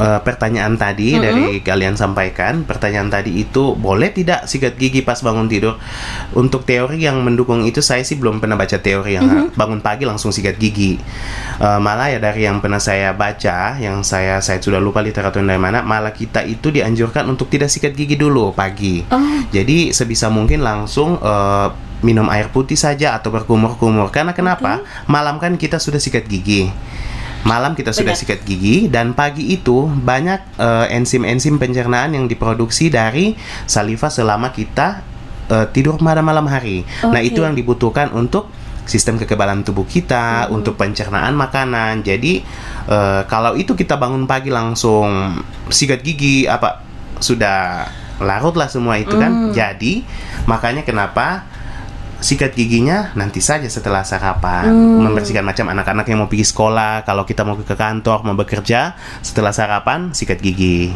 [0.02, 5.46] eh, pertanyaan tadi dari kalian sampaikan, pertanyaan tadi itu boleh tidak sikat gigi pas bangun
[5.46, 5.78] tidur?
[6.34, 10.34] Untuk teori yang mendukung itu saya sih belum pernah baca teori yang bangun pagi langsung
[10.34, 10.98] sikat gigi.
[11.62, 15.62] Eh, malah ya dari yang pernah saya baca, yang saya saya sudah lupa literatur dari
[15.62, 19.06] mana, malah kita itu dianjurkan untuk tidak sikat gigi dulu pagi.
[19.14, 19.22] Oh.
[19.54, 21.70] Jadi sebisa mungkin langsung eh,
[22.02, 24.10] minum air putih saja atau berkumur-kumur.
[24.10, 24.82] Karena kenapa?
[25.06, 26.70] Malam kan kita sudah sikat gigi.
[27.42, 28.22] Malam kita sudah Benar.
[28.22, 33.34] sikat gigi dan pagi itu banyak eh, enzim-enzim pencernaan yang diproduksi dari
[33.66, 35.02] saliva selama kita
[35.50, 36.86] eh, tidur pada malam hari.
[37.02, 37.34] Nah, Oke.
[37.34, 38.54] itu yang dibutuhkan untuk
[38.86, 42.06] sistem kekebalan tubuh kita, untuk pencernaan makanan.
[42.06, 42.46] Jadi
[42.88, 46.86] eh, kalau itu kita bangun pagi langsung sikat gigi apa
[47.22, 47.90] sudah
[48.22, 49.50] larut lah semua itu kan.
[49.50, 50.06] Jadi
[50.46, 51.50] makanya kenapa
[52.22, 54.70] sikat giginya nanti saja setelah sarapan.
[55.02, 59.52] Membersihkan macam anak-anak yang mau pergi sekolah kalau kita mau ke kantor mau bekerja setelah
[59.52, 60.94] sarapan sikat gigi.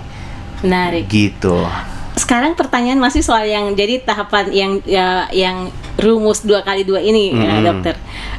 [0.63, 1.05] Menarik.
[1.11, 1.67] gitu
[2.15, 7.31] sekarang pertanyaan masih soal yang jadi tahapan yang ya, yang rumus dua kali dua ini
[7.31, 7.63] ya, Mm-mm.
[7.63, 7.95] dokter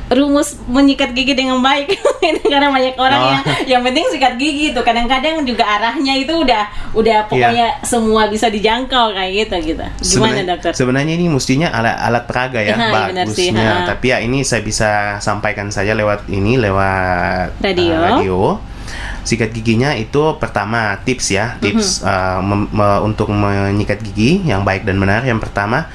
[0.09, 1.93] rumus menyikat gigi dengan baik
[2.43, 3.29] karena banyak orang Oh.
[3.29, 6.63] yang yang penting sikat gigi itu kadang-kadang juga arahnya itu udah
[6.93, 11.97] udah pokoknya semua bisa dijangkau kayak gitu gitu gimana Sebenarnya- dokter Sebenarnya ini mestinya alat
[11.99, 13.65] alat peraga ya, Ha, iya sih, bagusnya.
[13.65, 13.87] ha.
[13.89, 17.91] Tapi ya ini saya bisa sampaikan saja lewat ini lewat Radio.
[17.91, 18.39] uh, radio.
[19.27, 22.07] Sikat giginya itu pertama tips ya, tips Mhm.
[22.07, 25.27] uh, mem- me- untuk menyikat gigi yang baik dan benar.
[25.27, 25.91] Yang pertama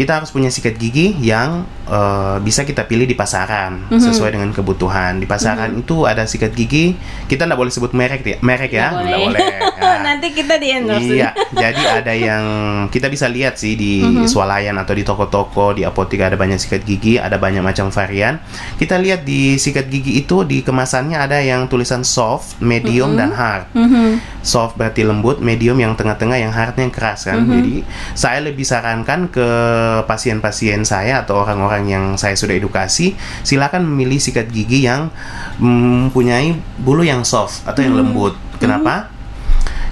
[0.00, 4.00] kita harus punya sikat gigi yang uh, bisa kita pilih di pasaran Mhm.
[4.00, 5.20] sesuai dengan kebutuhan.
[5.20, 6.96] Di pasaran itu ada sikat gigi,
[7.28, 9.44] kita tidak boleh sebut merek ya, merek ya, Nggak nggak boleh.
[9.44, 9.48] boleh.
[9.80, 9.96] Ya.
[10.00, 12.44] nanti kita di endorse Iya, jadi ada yang
[12.88, 14.24] kita bisa lihat sih di Mhm.
[14.24, 18.40] swalayan atau di toko-toko, di apotek ada banyak sikat gigi, ada banyak macam varian.
[18.76, 23.68] Kita lihat di sikat gigi itu di kemasannya ada yang tulisan soft, medium dan hard.
[23.76, 24.40] Mhm.
[24.40, 27.44] Soft berarti lembut, medium yang tengah-tengah, yang hardnya yang keras kan.
[27.44, 27.50] Mhm.
[27.50, 27.74] Jadi
[28.14, 29.48] saya lebih sarankan ke
[30.04, 35.10] pasien-pasien saya atau orang-orang yang saya sudah edukasi, silakan memilih sikat gigi yang
[35.60, 38.34] mempunyai bulu yang soft atau yang lembut.
[38.56, 39.08] Kenapa?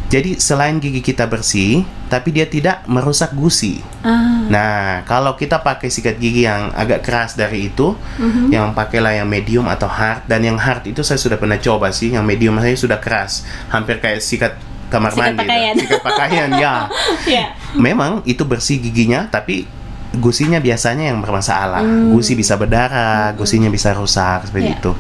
[0.08, 3.84] Jadi selain gigi kita bersih, tapi dia tidak merusak gusi.
[4.00, 8.48] ah Nah, kalau kita pakai sikat gigi yang agak keras dari itu, Mhm.
[8.48, 12.16] yang pakailah yang medium atau hard dan yang hard itu saya sudah pernah coba sih,
[12.16, 14.56] yang medium saya sudah keras, hampir kayak sikat
[14.88, 15.40] kamar Sikat mandi.
[15.44, 15.74] pakaian.
[15.76, 16.74] Sikat pakaian ya.
[17.37, 19.68] ya Memang itu bersih giginya, tapi
[20.11, 21.85] gusinya biasanya yang bermasalah.
[21.85, 22.12] Hmm.
[22.12, 24.77] Gusi bisa berdarah, gusinya bisa rusak seperti Ya.
[24.77, 24.92] itu.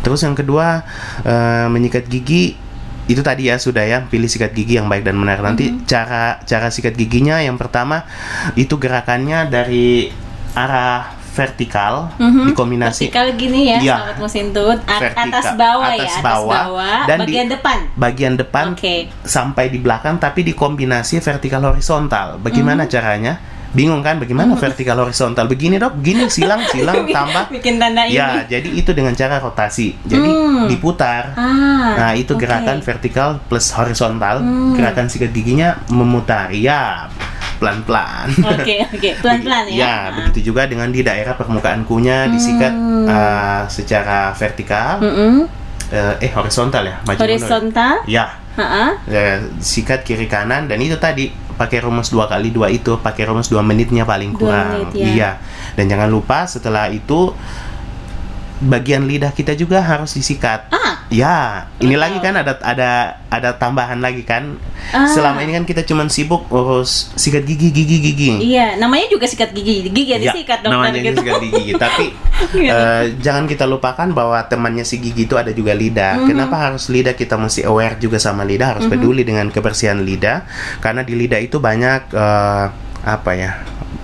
[0.00, 0.82] Terus yang kedua,
[1.22, 2.58] eh, menyikat gigi
[3.04, 5.40] itu tadi ya sudah ya pilih sikat gigi yang baik dan benar.
[5.40, 5.86] Nanti Hmm.
[5.86, 8.04] cara cara sikat giginya yang pertama
[8.52, 10.12] itu gerakannya dari
[10.52, 12.50] arah vertikal Mhm.
[12.50, 13.94] dikombinasi vertikal gini ya Iya.
[13.94, 15.22] sahabat mesin Vertikal.
[15.22, 16.98] atas bawah ya Atas atas bawah.
[17.06, 22.42] Dan di- bagian depan bagian depan oke sampai di belakang tapi dikombinasi vertikal horizontal.
[22.42, 22.90] Bagaimana Hmm.
[22.90, 23.34] caranya?
[23.70, 28.14] Bingung kan bagaimana vertikal horizontal begini dok begini silang silang tambah Bikin tanda ini.
[28.14, 30.66] ya jadi itu dengan cara rotasi jadi Hmm.
[30.66, 31.92] diputar Ah.
[31.94, 32.40] nah itu oke.
[32.40, 34.72] gerakan vertikal plus horizontal Hmm.
[34.72, 37.06] gerakan sikat giginya memutar ya
[37.58, 39.10] pelan pelan Oke, oke.
[39.20, 39.76] Pelan-pelan ya.
[39.76, 43.04] Ya, begitu juga dengan di daerah permukaan kunya disikat Hmm.
[43.04, 45.42] uh, secara vertikal, Mm-mm.
[45.90, 47.26] uh, eh horizontal ya, maju mundur.
[47.26, 47.94] Horizontal.
[48.06, 48.94] Ya, Ha-ha.
[49.04, 49.22] ya,
[49.58, 53.60] sikat kiri kanan dan itu tadi pakai rumus dua kali dua itu, pakai rumus dua
[53.66, 54.68] menitnya paling Dua kurang.
[54.88, 55.06] menit, ya.
[55.10, 55.30] Iya,
[55.74, 57.34] dan jangan lupa setelah itu
[58.58, 60.66] bagian lidah kita juga harus disikat.
[60.74, 61.06] Ah.
[61.08, 64.58] Ya, ini lagi kan ada ada ada tambahan lagi kan.
[64.92, 65.08] Ah.
[65.08, 68.30] Selama ini kan kita cuma sibuk urus sikat gigi gigi gigi.
[68.52, 69.88] Iya, namanya juga sikat gigi.
[69.88, 71.22] Gigi ya Ya, disikat dokter namanya gitu.
[71.22, 71.72] sikat gigi.
[71.82, 72.06] Tapi
[72.60, 76.20] eh, jangan kita lupakan bahwa temannya si gigi itu ada juga lidah.
[76.22, 76.26] Mhm.
[76.28, 77.14] Kenapa harus lidah?
[77.14, 80.44] Kita mesti aware juga sama lidah, harus peduli dengan kebersihan lidah.
[80.82, 82.64] Karena di lidah itu banyak eh,
[83.06, 83.52] apa ya?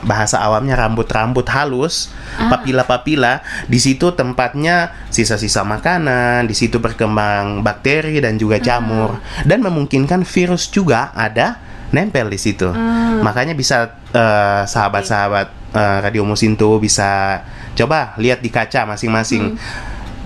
[0.04, 2.52] Bahasa awamnya rambut-rambut halus, Ah.
[2.52, 3.40] papila-papila.
[3.64, 8.64] Di situ tempatnya sisa-sisa makanan, di situ berkembang bakteri dan juga Ah.
[8.64, 9.16] jamur
[9.48, 11.56] dan memungkinkan virus juga ada
[11.90, 12.68] nempel di situ.
[12.68, 13.24] Ah.
[13.24, 17.42] Makanya bisa eh, sahabat-sahabat eh, Radio Musinto bisa
[17.74, 19.58] coba lihat di kaca masing-masing.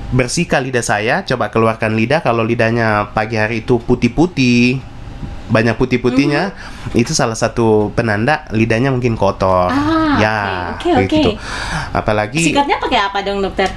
[0.09, 4.81] Bersihkan lidah saya, coba keluarkan lidah kalau lidahnya pagi hari itu putih-putih,
[5.49, 6.53] banyak putih-putihnya,
[6.93, 9.73] itu salah satu penanda lidahnya mungkin kotor.
[9.73, 10.39] Ah, ya,
[10.81, 11.13] kayak oke.
[11.13, 11.31] gitu.
[11.93, 13.69] Apalagi Sikatnya pakai apa dong dokter?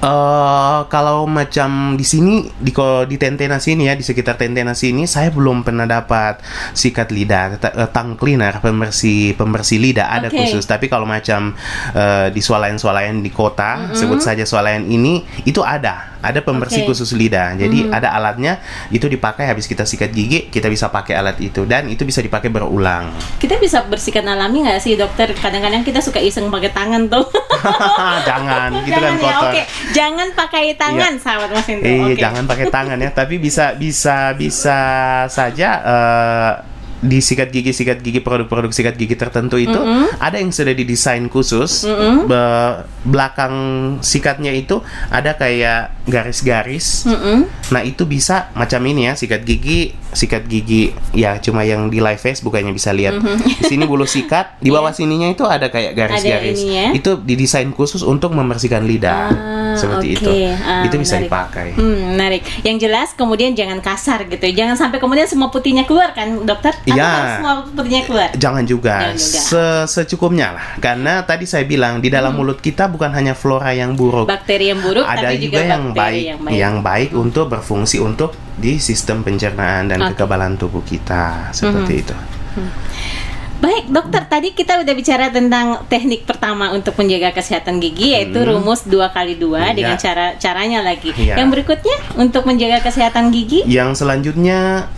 [0.00, 5.04] Eh kalau macam di sini di ko- di Tentena sini ya di sekitar Tentena sini
[5.04, 6.40] saya belum pernah dapat
[6.72, 10.40] sikat lidah eh, tongue cleaner pembersih pembersih lidah ada Oke.
[10.40, 11.52] khusus tapi kalau macam
[11.92, 16.96] eh, di swalayan-swalayan di kota sebut saja swalayan ini itu ada ada pembersih Oke.
[16.96, 18.56] khusus lidah jadi ada alatnya
[18.88, 22.48] itu dipakai habis kita sikat gigi kita bisa pakai alat itu dan itu bisa dipakai
[22.48, 25.32] berulang Kita bisa bersikat alami nggak sih dokter?
[25.32, 27.24] Kadang-kadang kita suka iseng pakai tangan tuh.
[28.28, 29.62] jangan gitu kan Jangan ya, kotor oke.
[29.90, 31.84] Jangan pakai tangan, sahabat Mas Intu.
[31.86, 32.20] Eh, Oke.
[32.20, 34.78] jangan pakai tangan ya, tapi bisa bisa bisa
[35.26, 36.52] saja eh,
[37.00, 39.80] di sikat gigi sikat gigi produk-produk sikat gigi tertentu itu
[40.14, 41.88] ada yang sudah didesain khusus
[42.22, 43.54] Be- belakang
[44.00, 47.48] sikatnya itu ada kayak garis-garis Mm-mm.
[47.68, 52.18] nah itu bisa macam ini ya sikat gigi sikat gigi ya cuma yang di live
[52.18, 53.16] face bukannya bisa lihat
[53.56, 56.92] di sini bulu sikat di bawah sininya itu ada kayak garis-garis ininya.
[56.92, 59.32] itu didesain khusus untuk membersihkan lidah
[59.70, 60.16] Ah, seperti oke.
[60.18, 61.26] itu Ah, itu bisa menarik.
[61.26, 62.42] dipakai Hmm, menarik.
[62.60, 64.42] Yang jelas kemudian jangan kasar gitu.
[64.50, 66.74] Jangan sampai kemudian semua putihnya keluar kan, dokter?
[66.92, 67.12] Iya.
[67.70, 68.28] putihnya keluar?
[68.32, 69.46] Jangan juga, Jangan juga.
[69.46, 70.66] Se- secukupnya lah.
[70.78, 74.80] Karena tadi saya bilang di dalam mulut kita bukan hanya flora yang buruk, Bakteri yang
[74.80, 76.54] buruk ada tapi juga, juga yang baik, yang baik.
[76.56, 80.14] yang baik untuk berfungsi untuk di sistem pencernaan dan Oke.
[80.14, 82.16] kekebalan tubuh kita seperti itu.
[83.60, 88.88] Baik, dokter, tadi kita udah bicara tentang teknik pertama untuk menjaga kesehatan gigi yaitu rumus
[88.88, 89.76] dua kali dua Iya.
[89.76, 91.12] dengan cara caranya lagi.
[91.12, 91.36] Iya.
[91.36, 93.60] Yang berikutnya untuk menjaga kesehatan gigi?
[93.64, 94.88] Yang selanjutnya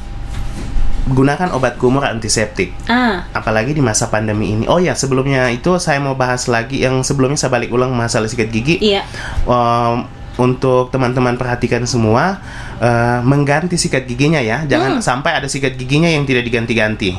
[1.12, 2.72] gunakan obat kumur antiseptik.
[2.87, 4.64] Ah, Apalagi di masa pandemi ini.
[4.66, 8.48] Oh ya, sebelumnya itu saya mau bahas lagi yang sebelumnya saya balik ulang masalah sikat
[8.48, 8.81] gigi.
[8.81, 9.05] iya.
[9.44, 12.40] Um, untuk teman-teman perhatikan semua
[12.81, 15.05] eh, mengganti sikat giginya ya jangan Hmm.
[15.05, 17.12] sampai ada sikat giginya yang tidak diganti-ganti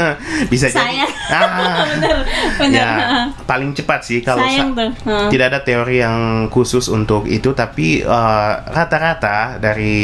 [0.54, 1.02] bisa Sayang.
[1.02, 2.18] jadi ah, bener,
[2.62, 2.78] bener.
[2.78, 2.90] ya
[3.42, 4.70] paling cepat sih kalau sa-.
[4.70, 5.26] Heeh.
[5.28, 9.98] tidak ada teori yang khusus untuk itu tapi eh, rata-rata dari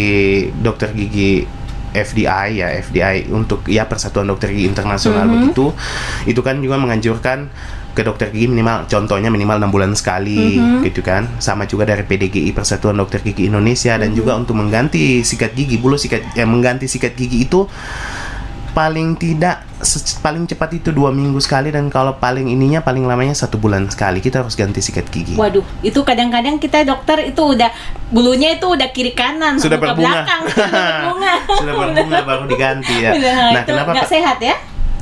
[0.51, 1.47] dokter gigi
[1.97, 5.33] FDI ya FDI untuk ya Persatuan Dokter Gigi Internasional Mhm.
[5.33, 5.73] begitu
[6.29, 7.49] itu kan juga menganjurkan
[7.97, 10.85] ke dokter gigi minimal contohnya minimal enam bulan sekali Mhm.
[10.85, 14.17] gitu kan sama juga dari PDGI Persatuan Dokter Gigi Indonesia dan Mhm.
[14.21, 17.65] juga untuk mengganti sikat gigi bulu sikat ya, mengganti sikat gigi itu
[18.77, 19.65] paling tidak
[20.21, 24.21] paling cepat itu dua minggu sekali dan kalau paling ininya paling lamanya satu bulan sekali.
[24.21, 25.33] Kita harus ganti sikat gigi.
[25.33, 27.73] Waduh, itu kadang-kadang kita dokter itu udah
[28.13, 30.29] bulunya itu udah kiri kanan sudah berbunga.
[30.29, 30.43] belakang.
[30.53, 31.33] Sudah berbunga.
[31.57, 33.11] Sudah berbunga baru diganti ya.
[33.17, 34.57] Nah itu kenapa nggak sehat ya?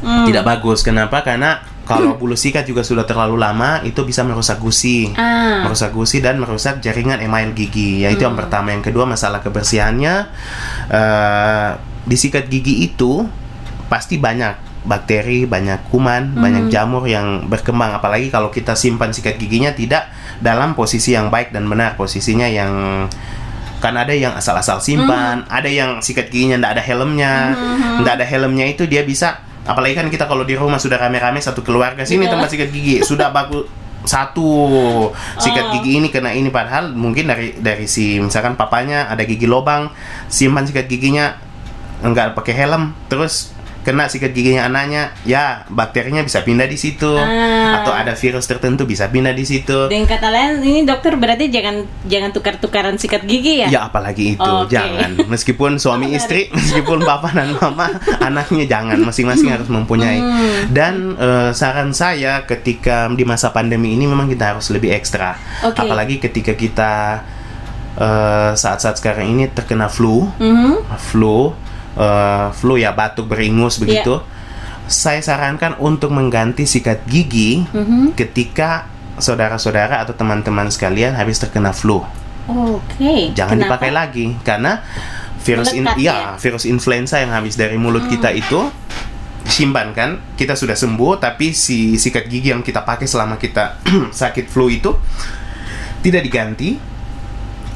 [0.04, 0.28] Hmm.
[0.28, 0.84] tidak bagus.
[0.84, 1.24] Kenapa?
[1.26, 5.10] Karena kalau bulu sikat juga sudah terlalu lama itu bisa merusak gusi.
[5.18, 5.66] Ah.
[5.66, 8.06] Merusak gusi dan merusak jaringan email gigi.
[8.06, 8.42] Yaitu yang Hmm.
[8.46, 8.70] pertama.
[8.70, 10.14] Yang kedua masalah kebersihannya.
[10.92, 11.70] Eh,
[12.04, 13.24] di sikat gigi itu
[13.86, 16.42] pasti banyak bakteri banyak kuman Hmm.
[16.44, 21.56] banyak jamur yang berkembang apalagi kalau kita simpan sikat giginya tidak dalam posisi yang baik
[21.56, 22.72] dan benar posisinya yang
[23.80, 28.00] kan ada yang asal-asal simpan, ada yang sikat giginya ndak ada helmnya, Hmm.
[28.00, 31.60] ndak ada helmnya itu dia bisa, apalagi kan kita kalau di rumah sudah rame-rame satu
[31.60, 32.32] keluarga sini Iya.
[32.32, 33.68] tempat sikat gigi sudah bagus
[34.04, 34.44] satu
[35.36, 35.72] sikat Oh.
[35.80, 39.88] gigi ini kena ini padahal mungkin dari dari si misalkan papanya ada gigi lobang
[40.28, 41.40] simpan sikat giginya
[42.00, 43.53] enggak pakai helm terus
[43.84, 47.78] kena sikat giginya anaknya, ya bakterinya bisa pindah di situ Ah.
[47.78, 49.86] atau ada virus tertentu bisa pindah di situ.
[49.86, 53.68] Dengan kata lain, ini dokter berarti jangan jangan tukar-tukaran sikat gigi ya?
[53.68, 54.72] Ya apalagi itu Oke.
[54.72, 60.72] jangan meskipun suami istri meskipun bapak dan mama anaknya jangan masing-masing harus mempunyai Hmm.
[60.72, 65.76] dan eh, saran saya ketika di masa pandemi ini memang kita harus lebih ekstra Oke.
[65.76, 66.92] apalagi ketika kita
[67.94, 70.82] eh, saat-saat sekarang ini terkena flu Mhm.
[70.98, 71.52] flu
[71.94, 73.82] eh, flu ya batuk beringus Iya.
[73.82, 74.14] begitu
[74.84, 78.12] saya sarankan untuk mengganti sikat gigi Mhm.
[78.12, 78.84] ketika
[79.16, 82.04] saudara-saudara atau teman-teman sekalian habis terkena flu
[82.44, 83.32] Oke.
[83.32, 83.80] jangan Kenapa?
[83.80, 84.84] dipakai lagi karena
[85.40, 86.16] virus in, Melekat, ya?
[86.34, 86.36] Hmm.
[86.36, 88.68] virus influenza yang habis dari mulut kita itu
[89.44, 93.76] simpan kan kita sudah sembuh tapi si sikat gigi yang kita pakai selama kita
[94.20, 94.92] sakit flu itu
[96.00, 96.76] tidak diganti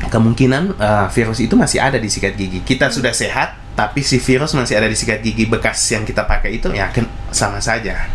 [0.09, 4.58] kemungkinan uh, virus itu masih ada di sikat gigi kita sudah sehat tapi si virus
[4.58, 8.10] masih ada di sikat gigi bekas yang kita pakai itu ya akan sama saja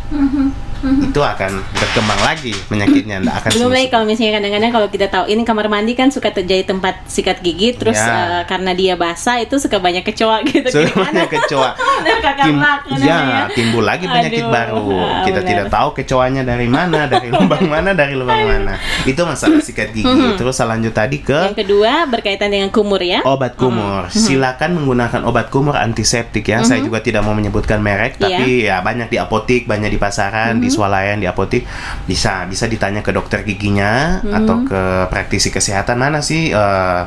[1.08, 5.26] itu akan berkembang lagi penyakitnya nggak akan Belum lagi kalau misalnya kadang-kadang kalau kita tahu
[5.26, 8.42] ini kamar mandi kan suka terjadi tempat sikat gigi terus Ya.
[8.42, 11.06] eh, karena dia basah itu suka banyak kecoa gitu Sudah kiri kanan.
[11.06, 11.70] banyak kecoa.
[12.04, 13.44] Bener, Tim- bener ya, ya.
[13.50, 14.84] timbul lagi penyakit Aduh, baru.
[15.00, 15.50] ah, Kita benar.
[15.50, 18.74] tidak tahu kecoanya dari mana, dari lubang mana, dari lubang mana.
[19.04, 20.08] Itu masalah sikat gigi.
[20.36, 23.24] Terus lanjut tadi ke Yang kedua berkaitan dengan kumur ya.
[23.24, 24.10] obat kumur.
[24.10, 26.64] Silakan menggunakan obat kumur antiseptik ya.
[26.64, 28.24] Saya juga tidak mau menyebutkan merek, Iya.
[28.26, 31.64] tapi ya banyak di apotik, banyak di pasaran, di swalayan, di apotik
[32.04, 37.04] bisa bisa ditanya ke dokter giginya atau ke praktisi kesehatan mana sih eh,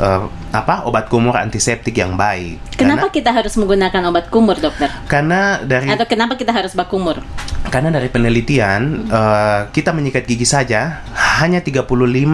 [0.00, 2.78] eh, apa obat kumur antiseptik yang baik.
[2.80, 4.90] Kenapa kita harus menggunakan obat kumur dokter?
[5.06, 7.22] Karena, karena dari Atau kenapa kita harus bakumur?
[7.68, 11.02] Karena dari penelitian eh, kita menyikat gigi saja
[11.38, 11.86] hanya 35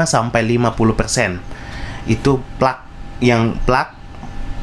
[0.06, 1.40] sampai 50%
[2.08, 2.78] itu plak
[3.20, 3.88] yang plak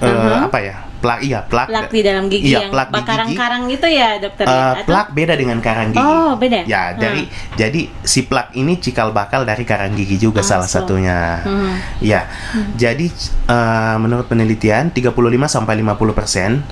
[0.01, 0.45] eh, Mhm.
[0.49, 0.77] apa ya?
[0.97, 1.69] Plak iya, plak.
[1.69, 4.65] Plak di dalam gigi Iya, yang plak di karang-karang gitu ya dokter Eh, ya?
[4.73, 6.01] Atau- plak beda dengan karang gigi.
[6.01, 6.65] Oh, beda?
[6.65, 6.97] Ya, Hmm.
[6.97, 10.81] dari jadi si plak ini cikal bakal dari karang gigi juga Ah, salah so.
[10.81, 11.45] satunya.
[11.45, 11.77] Hmm.
[11.99, 12.25] Ya.
[12.73, 13.13] Jadi
[13.47, 15.13] eh, menurut penelitian 35
[15.47, 16.65] sampai 50%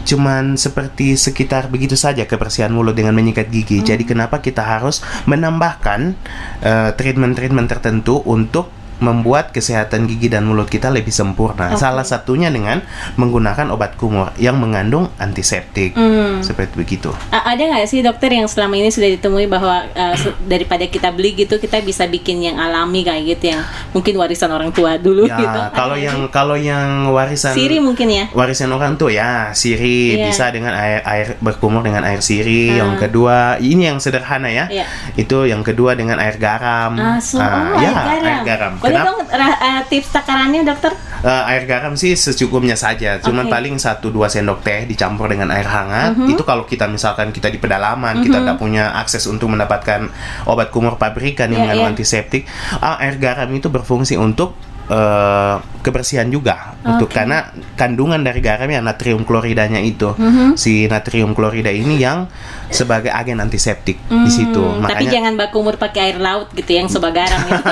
[0.00, 3.78] cuman seperti sekitar begitu saja kebersihan mulut dengan menyikat gigi.
[3.80, 6.16] Jadi kenapa kita harus menambahkan
[6.60, 11.72] eh, treatment-treatment tertentu untuk membuat kesehatan gigi dan mulut kita lebih sempurna.
[11.72, 11.80] Oke.
[11.80, 12.80] Salah satunya dengan
[13.16, 15.92] menggunakan obat kumur yang mengandung antiseptik.
[15.92, 16.40] Hmm.
[16.40, 17.10] Seperti begitu.
[17.28, 21.34] A- ada nggak sih dokter yang selama ini sudah ditemui bahwa uh, daripada kita beli
[21.34, 23.60] gitu kita bisa bikin yang alami kayak gitu yang
[23.90, 28.24] mungkin warisan orang tua dulu Ya, gitu kalau yang kalau yang warisan siri mungkin ya
[28.30, 30.26] warisan orang tuh ya siri Iya.
[30.26, 32.82] bisa dengan air air berkumur dengan air siri Ah.
[32.82, 34.84] yang kedua ini yang sederhana ya Iya.
[35.14, 38.72] itu yang kedua dengan air garam ah so oh, Ah, ya air garam, air garam
[38.90, 39.08] boleh Kenapa?
[39.08, 43.52] dong uh, tips takarannya dokter Eh, air garam sih secukupnya saja cuman Oke.
[43.52, 46.32] paling 1-2 sendok teh dicampur dengan air hangat Mhm.
[46.32, 50.08] itu kalau kita misalkan kita di pedalaman kita tidak punya akses untuk mendapatkan
[50.48, 51.92] obat kumur pabrikan yang Iya, mengandung iya.
[51.92, 52.42] antiseptik
[52.74, 54.56] ah, air garam itu berfungsi untuk
[54.90, 57.16] eh, kebersihan juga untuk Oke.
[57.16, 60.54] karena kandungan dari garam ya natrium kloridanya itu Mhm.
[60.54, 62.26] si natrium klorida ini yang
[62.68, 66.86] sebagai agen antiseptik di situ Hmm, tapi makanya jangan bakumur pakai air laut gitu yang
[66.86, 67.64] soba garam gitu.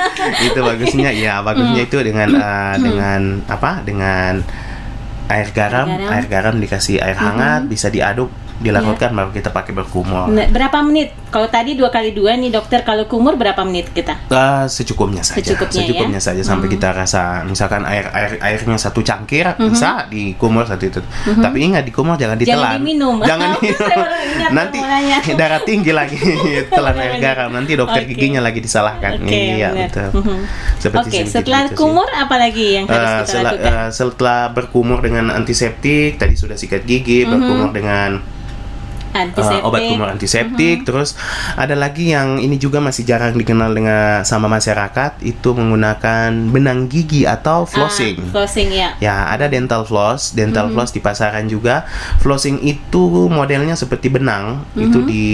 [0.46, 1.88] itu bagusnya ya bagusnya Hmm.
[1.88, 4.32] itu dengan eh, dengan apa dengan
[5.26, 6.12] air garam Air garam.
[6.12, 9.16] air garam dikasih air hangat bisa diaduk dilarutkan Iya.
[9.16, 11.12] baru kita pakai berkumur Nah, berapa menit?
[11.26, 14.16] Kalau tadi dua kali dua nih dokter, kalau kumur berapa menit kita?
[14.26, 16.20] Eh, secukupnya saja Secukupnya ya?
[16.22, 19.68] saja sampai kita rasa misalkan air air airnya satu cangkir Mhm.
[19.68, 21.00] bisa dikumur satu itu
[21.36, 24.78] tapi ingat dikumur jangan ditelan jangan diminum baru ingat nanti
[25.36, 26.16] darah tinggi lagi
[26.72, 28.10] telan air garam nanti dokter Oke.
[28.10, 30.38] giginya lagi disalahkan Oke, iya betul Mhm.
[30.78, 31.76] seperti Oke, seperti setelah itu sih.
[31.76, 33.72] kumur apa lagi yang harus Eh, kita sela- lakukan?
[33.74, 37.30] eh, setelah berkumur dengan antiseptik tadi sudah sikat gigi Mhm.
[37.30, 38.10] berkumur dengan
[39.16, 39.64] Antiseptik.
[39.64, 41.16] obat kumur antiseptik terus
[41.56, 47.24] ada lagi yang ini juga masih jarang dikenal dengan sama masyarakat itu menggunakan benang gigi
[47.24, 48.88] atau flossing Ah, flossing ya.
[49.00, 50.72] Ya, ada dental floss, dental Mhm.
[50.76, 51.88] floss di pasaran juga.
[52.20, 55.06] Flossing itu modelnya seperti benang, itu Mhm.
[55.08, 55.24] di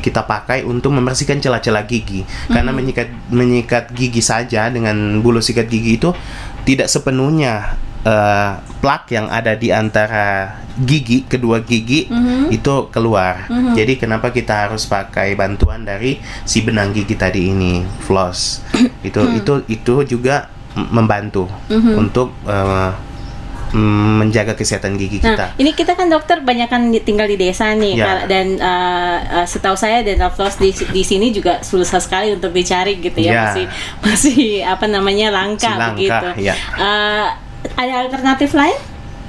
[0.00, 2.26] kita pakai untuk membersihkan celah-celah gigi.
[2.48, 2.78] Karena Mhm.
[2.78, 6.10] menyikat menyikat gigi saja dengan bulu sikat gigi itu
[6.64, 12.50] tidak sepenuhnya eh, plak yang ada di antara gigi kedua gigi Mhm.
[12.50, 13.50] itu keluar.
[13.50, 13.74] Mhm.
[13.74, 18.62] Jadi kenapa kita harus pakai bantuan dari si benang gigi tadi ini, floss.
[19.02, 21.92] itu itu itu juga membantu Mhm.
[21.98, 22.92] untuk eh,
[23.68, 25.46] mm, menjaga kesehatan gigi Nah, kita.
[25.58, 28.24] ini kita kan dokter banyak kan tinggal di desa nih, Ya.
[28.24, 32.96] Dan uh, uh, setahu saya dental floss di, di sini juga susah sekali untuk dicari
[32.96, 33.42] gitu ya, Ya.
[33.44, 33.64] masih
[34.00, 36.26] masih apa namanya langka, langka, begitu.
[36.40, 36.54] ya.
[36.78, 37.28] Uh,
[37.74, 38.76] ada alternatif lain?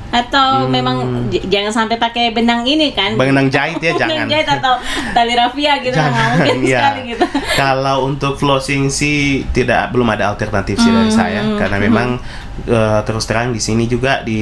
[0.10, 0.74] Atau Hmm.
[0.74, 0.98] memang
[1.30, 3.14] jangan sampai pakai benang ini kan?
[3.14, 4.28] Benang jahit ya Benang jangan.
[4.28, 4.74] jahit atau
[5.14, 7.26] tali rafia gitu nggak mungkin sekali gitu.
[7.54, 11.86] Kalau untuk flossing sih tidak belum ada alternatif sih dari Hmm, saya hmm, karena hmm.
[11.86, 12.08] memang
[12.66, 14.42] eh, terus terang di sini juga di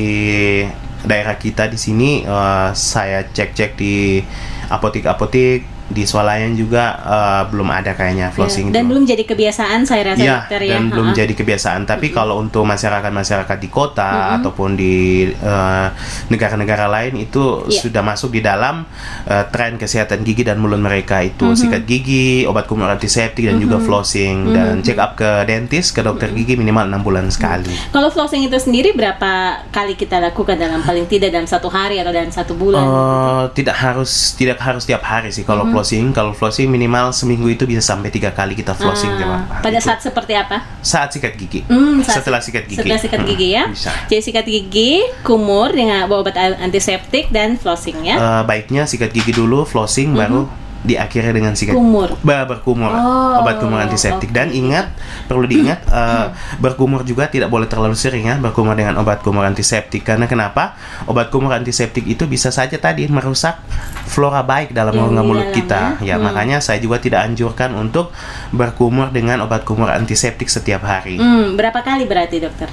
[1.03, 4.23] daerah kita di sini eh, saya cek-cek di
[4.71, 8.89] apotik-apotik di swalayan juga eh, belum ada kayaknya flossing Ya, dan itu.
[8.89, 10.71] belum jadi kebiasaan saya rasa Ya, dokter ya.
[10.75, 11.17] dan belum Ha-ha.
[11.17, 11.81] jadi kebiasaan.
[11.83, 14.95] Tapi kalau untuk masyarakat-masyarakat di kota ataupun di
[15.29, 15.87] eh,
[16.27, 17.79] negara-negara lain itu Iya.
[17.79, 18.83] sudah masuk di dalam
[19.25, 23.79] eh, tren kesehatan gigi dan mulut mereka itu sikat gigi, obat kumur antiseptik dan juga
[23.79, 27.71] flossing dan check up ke dentist ke dokter gigi minimal enam bulan sekali.
[27.89, 29.31] Kalau flossing itu sendiri berapa
[29.69, 32.83] kali kita lakukan dalam paling tidak dalam satu hari atau dalam satu bulan?
[32.83, 36.05] Eh, tidak harus tidak harus tiap hari sih kalau flossing.
[36.11, 39.99] Kalau flossing minimal seminggu itu bisa sampai tiga kali kita flossing Ah, pada Itu saat
[39.99, 40.57] seperti apa?
[40.79, 41.61] saat sikat gigi.
[41.65, 42.79] Hmm, saat- Setelah sikat gigi.
[42.79, 43.63] Setelah sikat Hmm, gigi ya.
[43.67, 43.91] Bisa.
[44.07, 48.15] Jadi sikat gigi, kumur dengan obat antiseptik dan flossing ya.
[48.15, 50.49] Eh, baiknya sikat gigi dulu, flossing baru
[50.79, 52.13] diakhiri dengan sikat Kumur.
[52.21, 54.29] Ba- berkumur, Oh, obat kumur antiseptik.
[54.29, 54.57] Dan oke.
[54.57, 54.85] ingat,
[55.25, 56.25] perlu diingat eh,
[56.57, 60.01] berkumur juga tidak boleh terlalu sering ya berkumur dengan obat kumur antiseptik.
[60.01, 60.77] Karena kenapa?
[61.05, 63.57] Obat kumur antiseptik itu bisa saja tadi merusak
[64.03, 65.81] flora baik dalam Yang rongga di mulut dalam kita.
[65.99, 66.05] ya.
[66.05, 66.23] Ya, Hmm.
[66.23, 68.13] makanya saya juga tidak anjurkan untuk
[68.49, 71.17] berkumur dengan obat kumur antiseptik setiap hari.
[71.17, 72.69] Hmm, berapa kali berarti dokter?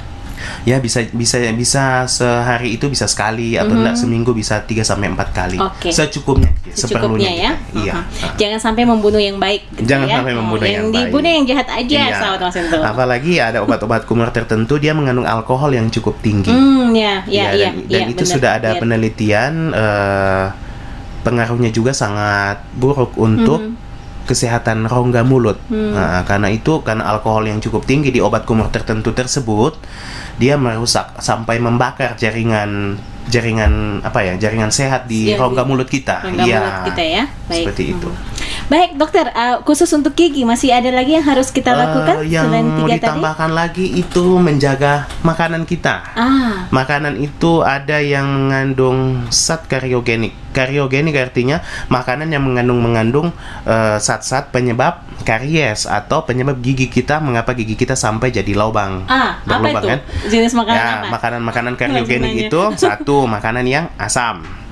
[0.65, 5.29] Ya bisa bisa bisa sehari itu bisa sekali atau enggak seminggu bisa 3 sampai 4
[5.31, 5.59] kali.
[5.59, 5.91] Oke.
[5.91, 7.53] Secukupnya, Secukupnya ya.
[7.69, 7.79] kita.
[7.79, 7.95] Iya.
[7.95, 8.35] Mhm.
[8.35, 9.63] Jangan sampai membunuh yang baik.
[9.73, 10.15] gitu Jangan ya.
[10.19, 11.09] sampai membunuh Oh, yang baik.
[11.09, 12.17] dibunuh yang jahat aja, Iya.
[12.17, 12.53] sahabat.
[12.85, 16.49] Apalagi ada obat-obat kumur tertentu dia mengandung alkohol yang cukup tinggi.
[16.49, 18.35] Hmm, ya, ya, Ya, ya, dan, dan ya, itu benar.
[18.35, 18.81] sudah ada Lihat.
[18.81, 20.47] penelitian eh,
[21.21, 23.84] pengaruhnya juga sangat buruk untuk Mhm.
[24.25, 25.61] Kesehatan rongga mulut.
[25.69, 25.93] Hmm.
[25.93, 29.77] Nah, karena itu karena alkohol yang cukup tinggi di obat kumur tertentu tersebut
[30.35, 36.21] dia merusak sampai membakar jaringan jaringan apa ya jaringan sehat di Iya, rongga mulut kita.
[36.25, 36.59] rongga Iya.
[36.59, 37.25] mulut kita ya.
[37.47, 37.65] Baik.
[37.65, 38.09] Seperti itu.
[38.09, 38.44] Mhm.
[38.65, 42.49] Baik, dokter, uh, khusus untuk gigi masih ada lagi yang harus kita Eh, lakukan yang
[42.49, 42.97] selain mau tiga tadi?
[42.97, 46.01] ditambahkan lagi itu menjaga makanan kita.
[46.11, 48.99] Ah, Makanan itu ada yang mengandung
[49.29, 50.33] zat kariogenik.
[50.51, 53.29] Kariogenik artinya makanan yang mengandung mengandung
[53.63, 59.05] eh, zat-zat penyebab karies atau penyebab gigi kita mengapa gigi kita sampai jadi lubang.
[59.05, 59.89] ah, apa Berlubang, itu?
[59.89, 60.01] kan?
[60.33, 61.07] Jenis makanan ya, apa?
[61.13, 64.64] makanan-makanan kariogenik itu satu makanan yang asam.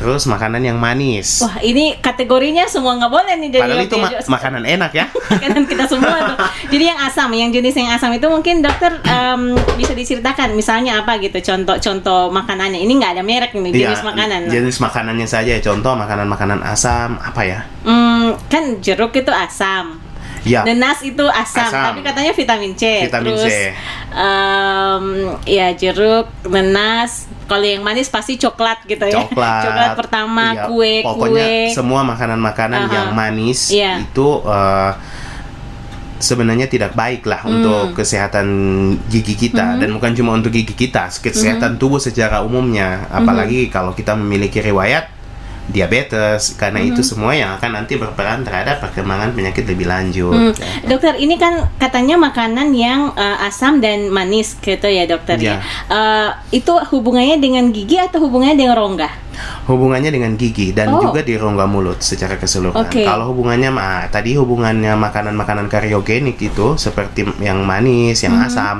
[0.00, 1.44] Terus makanan yang manis.
[1.44, 5.06] Wah, ini kategorinya semua nggak boleh nih jadi Padahal itu ma- makanan enak ya.
[5.36, 6.36] makanan kita semua tuh.
[6.72, 9.42] Jadi yang asam, yang jenis yang asam itu mungkin dokter em,
[9.76, 12.80] bisa diceritakan misalnya apa gitu contoh-contoh makanannya.
[12.80, 14.40] Ini nggak ada merek nih jenis Iya, makanan.
[14.48, 15.60] Jenis makanannya saja ya.
[15.60, 17.60] Contoh makanan-makanan asam apa ya?
[17.84, 19.99] Hmm, kan jeruk itu asam.
[20.42, 20.64] Ya.
[20.64, 21.84] Nenas itu asam, Asam.
[21.86, 23.04] tapi katanya vitamin C.
[23.04, 23.76] Vitamin Terus, C.
[24.10, 25.04] em,
[25.44, 27.28] ya jeruk, nenas.
[27.44, 29.20] Kalau yang manis pasti coklat gitu ya.
[29.20, 31.74] coklat coklat pertama, iya, kue, pokoknya kue.
[31.74, 32.94] semua makanan-makanan Aha.
[32.94, 34.00] yang manis Iya.
[34.00, 34.92] itu eh,
[36.20, 37.58] sebenarnya tidak baik lah Hmm.
[37.58, 38.46] untuk kesehatan
[39.08, 41.80] gigi kita dan bukan cuma untuk gigi kita kesehatan Hmm.
[41.80, 45.08] tubuh secara umumnya apalagi kalau kita memiliki riwayat
[45.70, 46.90] diabetes karena Hmm.
[46.90, 50.52] itu semua yang akan nanti berperan terhadap perkembangan penyakit lebih lanjut Hmm.
[50.52, 50.86] ya.
[50.86, 55.56] Dokter, ini kan katanya makanan yang eh, asam dan manis gitu ya dokter ya.
[55.56, 55.56] Iya.
[55.88, 59.10] Eh, itu hubungannya dengan gigi atau hubungannya dengan rongga?
[59.64, 61.00] hubungannya dengan gigi dan Oh.
[61.00, 62.76] juga di rongga mulut secara keseluruhan.
[62.76, 63.08] Oke.
[63.08, 68.76] Kalau hubungannya ah, tadi hubungannya makanan-makanan kariogenik itu seperti yang manis, yang Mhm, asam.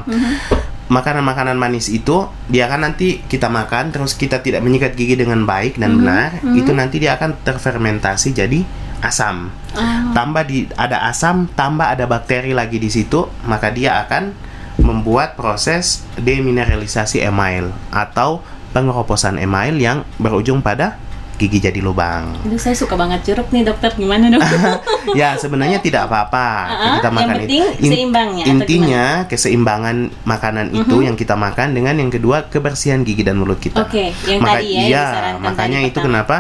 [0.91, 5.79] Makanan-makanan manis itu dia akan nanti kita makan terus kita tidak menyikat gigi dengan baik
[5.79, 8.67] dan Mhm, benar, itu nanti dia akan terfermentasi jadi
[9.01, 9.55] asam.
[9.79, 10.11] Ah.
[10.13, 14.35] Tambah di ada asam, tambah ada bakteri lagi di situ, maka dia akan
[14.83, 18.43] membuat proses demineralisasi email atau
[18.75, 20.97] pengeroposan email yang berujung pada
[21.41, 22.37] gigi jadi lubang.
[22.45, 23.97] Aduh, saya suka banget jeruk nih dokter.
[23.97, 24.45] Gimana dok?
[25.21, 27.81] ya sebenarnya tidak apa-apa Ah, kita yang makan penting itu.
[27.81, 29.97] In- seimbangnya, atau intinya keseimbangan
[30.29, 33.81] makanan itu yang kita makan dengan yang kedua kebersihan gigi dan mulut kita.
[33.81, 35.05] Oke, yang Maka- tadi ya, yang iya,
[35.41, 36.21] makanya tadi itu pertama.
[36.21, 36.37] kenapa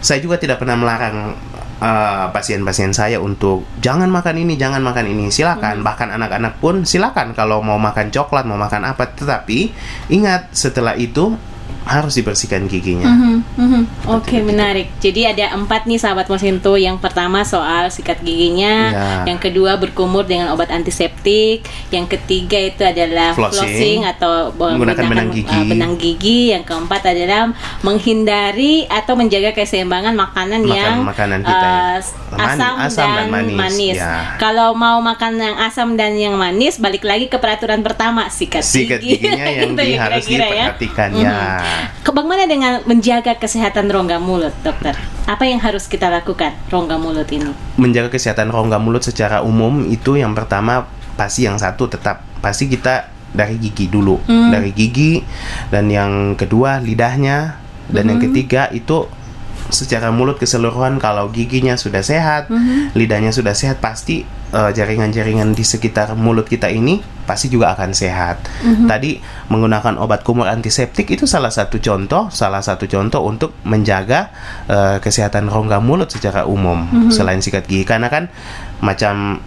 [0.00, 1.36] saya juga tidak pernah melarang
[1.80, 5.28] uh, pasien-pasien saya untuk jangan makan ini, jangan makan ini.
[5.28, 5.34] Hmm.
[5.34, 9.10] Silakan, bahkan anak-anak pun silakan kalau mau makan coklat, mau makan apa.
[9.12, 9.58] Tetapi
[10.12, 11.34] ingat setelah itu
[11.82, 13.06] harus dibersihkan giginya.
[13.06, 13.82] Mhm, mhm.
[14.10, 14.92] Oke menarik.
[14.98, 16.74] Jadi ada empat nih sahabat Mosinto.
[16.74, 19.06] Yang pertama soal sikat giginya, Ya.
[19.26, 23.58] yang kedua berkumur dengan obat antiseptik, yang ketiga itu adalah Flossing.
[23.60, 25.50] flossing, atau Menggunakan benang gigi.
[25.50, 26.40] uh, benang gigi.
[26.50, 27.40] Yang keempat adalah
[27.80, 31.98] menghindari atau menjaga keseimbangan makanan Makan yang makanan kita ya.
[31.98, 31.98] uh,
[32.30, 33.56] Mani- asam, asam dan, dan manis.
[33.56, 33.96] manis.
[33.98, 34.36] Ya.
[34.36, 39.00] Kalau mau makan yang asam dan yang manis, balik lagi ke peraturan pertama sikat, Sikat
[39.00, 39.20] gigi.
[39.20, 40.64] giginya yang di, ya harus kira-kira ya.
[40.70, 41.20] diperhatikan Mhm.
[41.20, 41.32] ya.
[41.32, 41.69] Ke-
[42.10, 44.94] Bagaimana dengan menjaga kesehatan rongga mulut, dokter?
[45.26, 47.50] Apa yang harus kita lakukan rongga mulut ini?
[47.78, 53.10] Menjaga kesehatan rongga mulut secara umum itu yang pertama pasti yang satu tetap pasti kita
[53.30, 54.50] dari gigi dulu, Hmm.
[54.50, 55.22] dari gigi
[55.70, 57.58] dan yang kedua lidahnya
[57.90, 58.26] dan yang Hmm.
[58.30, 59.06] ketiga itu
[59.70, 62.94] secara mulut keseluruhan kalau giginya sudah sehat, Mhm.
[62.98, 68.42] lidahnya sudah sehat pasti eh, jaringan-jaringan di sekitar mulut kita ini pasti juga akan sehat.
[68.66, 68.86] Mhm.
[68.90, 74.34] Tadi menggunakan obat kumur antiseptik itu salah satu contoh, salah satu contoh untuk menjaga
[74.66, 77.10] eh, kesehatan rongga mulut secara umum Mhm.
[77.14, 78.26] selain sikat gigi karena kan
[78.82, 79.38] macam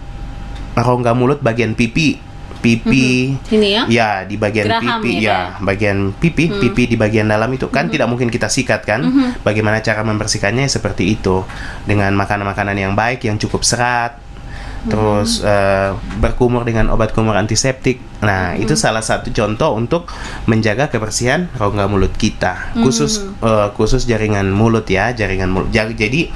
[0.74, 2.18] rongga mulut bagian pipi,
[2.58, 3.82] pipi Ini ya?
[3.86, 6.60] Ya, di bagian Geraham pipi ya, ya, bagian pipi, Hmm.
[6.64, 9.04] pipi di bagian dalam itu kan tidak mungkin kita sikat kan.
[9.04, 9.44] Mhm.
[9.44, 11.44] Bagaimana cara membersihkannya seperti itu
[11.84, 14.16] dengan makanan-makanan yang baik yang cukup serat.
[14.84, 18.00] Terus eh, berkumur dengan obat kumur antiseptik.
[18.20, 20.08] Nah, itu salah satu contoh untuk
[20.44, 22.72] menjaga kebersihan rongga mulut kita.
[22.84, 25.72] Khusus eh, khusus jaringan mulut ya, jaringan mulut.
[25.72, 26.28] Ja- Jadi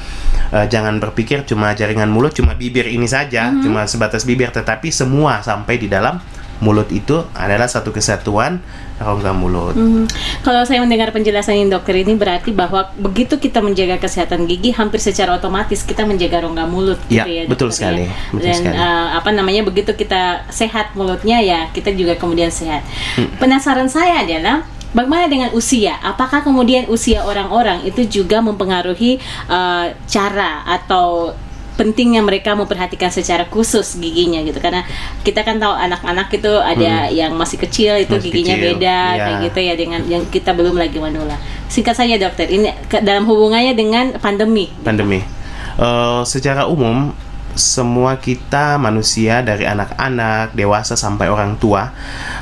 [0.53, 5.44] eh, jangan berpikir cuma jaringan mulut, cuma bibir ini saja, cuma sebatas bibir, tetapi semua
[5.44, 6.16] sampai di dalam
[6.59, 8.59] mulut itu adalah satu kesatuan
[8.99, 9.79] rongga mulut.
[9.79, 10.11] Mhm.
[10.43, 15.39] Kalau saya mendengar penjelasan dokter ini berarti bahwa begitu kita menjaga kesehatan gigi hampir secara
[15.39, 18.13] otomatis kita menjaga rongga mulut gitu Ya, ya, betul dokter, sekali, ya.
[18.35, 18.75] betul Dan sekali.
[18.75, 22.83] eh, apa namanya begitu kita sehat mulutnya ya kita juga kemudian sehat.
[23.15, 23.31] Hmm.
[23.39, 26.01] Penasaran saya adalah Bagaimana dengan usia?
[26.01, 29.21] Apakah kemudian usia orang-orang itu juga mempengaruhi
[29.53, 31.37] eh, cara atau
[31.79, 34.83] pentingnya mereka memperhatikan secara khusus giginya gitu karena
[35.22, 38.18] kita kan tahu anak-anak itu ada yang masih kecil itu Hmm.
[38.18, 39.14] Masih giginya kecil, beda ya.
[39.16, 41.39] kayak gitu ya dengan yang kita belum lagi manula.
[41.68, 44.66] Singkat saja dokter, ini ke- dalam hubungannya dengan pandemi.
[44.83, 45.22] pandemi.
[45.79, 47.14] Eh, secara umum
[47.59, 51.91] semua kita manusia dari anak-anak, dewasa sampai orang tua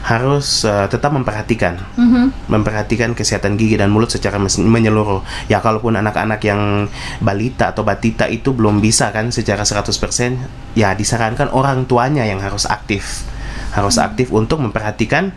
[0.05, 2.47] harus eh, tetap memperhatikan Mhm.
[2.53, 5.25] memperhatikan kesehatan gigi dan mulut secara menyeluruh.
[5.51, 6.87] Ya kalaupun anak-anak yang
[7.19, 10.39] balita atau batita itu belum bisa kan secara 100%,
[10.77, 13.25] ya disarankan orang tuanya yang harus aktif.
[13.73, 15.33] Harus aktif untuk memperhatikan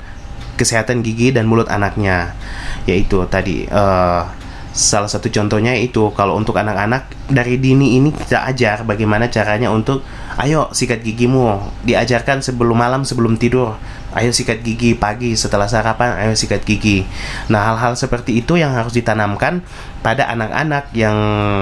[0.60, 2.36] kesehatan gigi dan mulut anaknya.
[2.84, 4.22] Yaitu tadi eh,
[4.70, 10.06] salah satu contohnya itu kalau untuk anak-anak dari dini ini kita ajar bagaimana caranya untuk
[10.38, 13.78] ayo sikat gigimu diajarkan sebelum malam sebelum tidur.
[14.10, 17.06] Ayo sikat gigi pagi setelah sarapan ayo sikat gigi.
[17.50, 19.62] Nah hal-hal seperti itu yang harus ditanamkan
[20.02, 21.14] pada anak-anak yang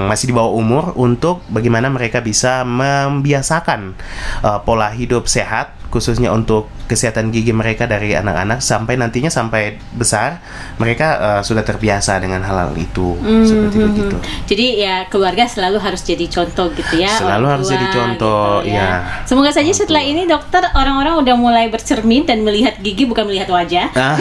[0.08, 3.92] masih di bawah umur untuk bagaimana mereka bisa membiasakan
[4.40, 10.40] uh, pola hidup sehat khususnya untuk kesehatan gigi mereka dari anak-anak sampai nantinya sampai besar
[10.76, 13.86] mereka uh, sudah terbiasa dengan hal-hal itu seperti Mhm.
[13.88, 14.16] begitu
[14.46, 17.12] Jadi ya keluarga selalu harus jadi contoh gitu ya.
[17.12, 18.88] Selalu orang harus tua jadi contoh, gitu ya.
[19.24, 20.10] Semoga saja Orang setelah tua.
[20.10, 23.92] ini dokter orang-orang udah mulai bercermin dan melihat gigi bukan melihat wajah.
[23.92, 24.16] Ah,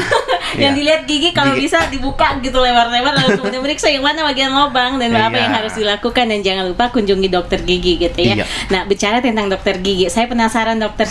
[0.56, 0.78] yang iya.
[0.78, 1.66] dilihat gigi kalau Gigi.
[1.66, 5.44] bisa dibuka gitu lebar-lebar lalu kemudian meriksa yang mana bagian lubang dan apa Iya.
[5.44, 8.36] yang harus dilakukan dan jangan lupa kunjungi dokter gigi gitu ya.
[8.38, 8.46] Iya.
[8.68, 11.08] Nah bicara tentang dokter gigi, saya penasaran dokter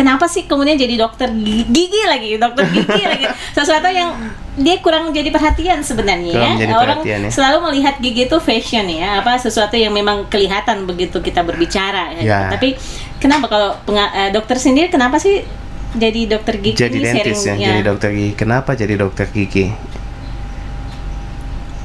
[0.00, 4.16] kenapa sih kemudian jadi dokter gi- gigi lagi dokter gigi lagi sesuatu yang
[4.56, 7.30] dia kurang jadi perhatian sebenarnya Kurang ya orang perhatian, ya.
[7.30, 12.22] selalu melihat gigi itu fashion ya apa sesuatu yang memang kelihatan begitu kita berbicara ya.
[12.22, 12.40] Ya.
[12.48, 12.80] tapi
[13.18, 15.44] kenapa kalau eh, dokter sendiri kenapa sih
[15.90, 19.68] jadi dokter gigi jadi ini dentis ya, sharing- jadi dokter gigi kenapa jadi dokter gigi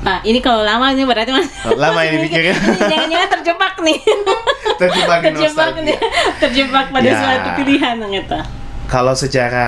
[0.05, 2.53] Nah, ini kalau lama ini berarti mas lama ini pikirnya.
[2.77, 3.97] Jangan-jangan terjebak nih.
[4.81, 5.97] terjebak terjebak nih.
[6.37, 7.17] Terjebak pada Ya.
[7.17, 8.37] suatu pilihan gitu.
[8.85, 9.65] kalau secara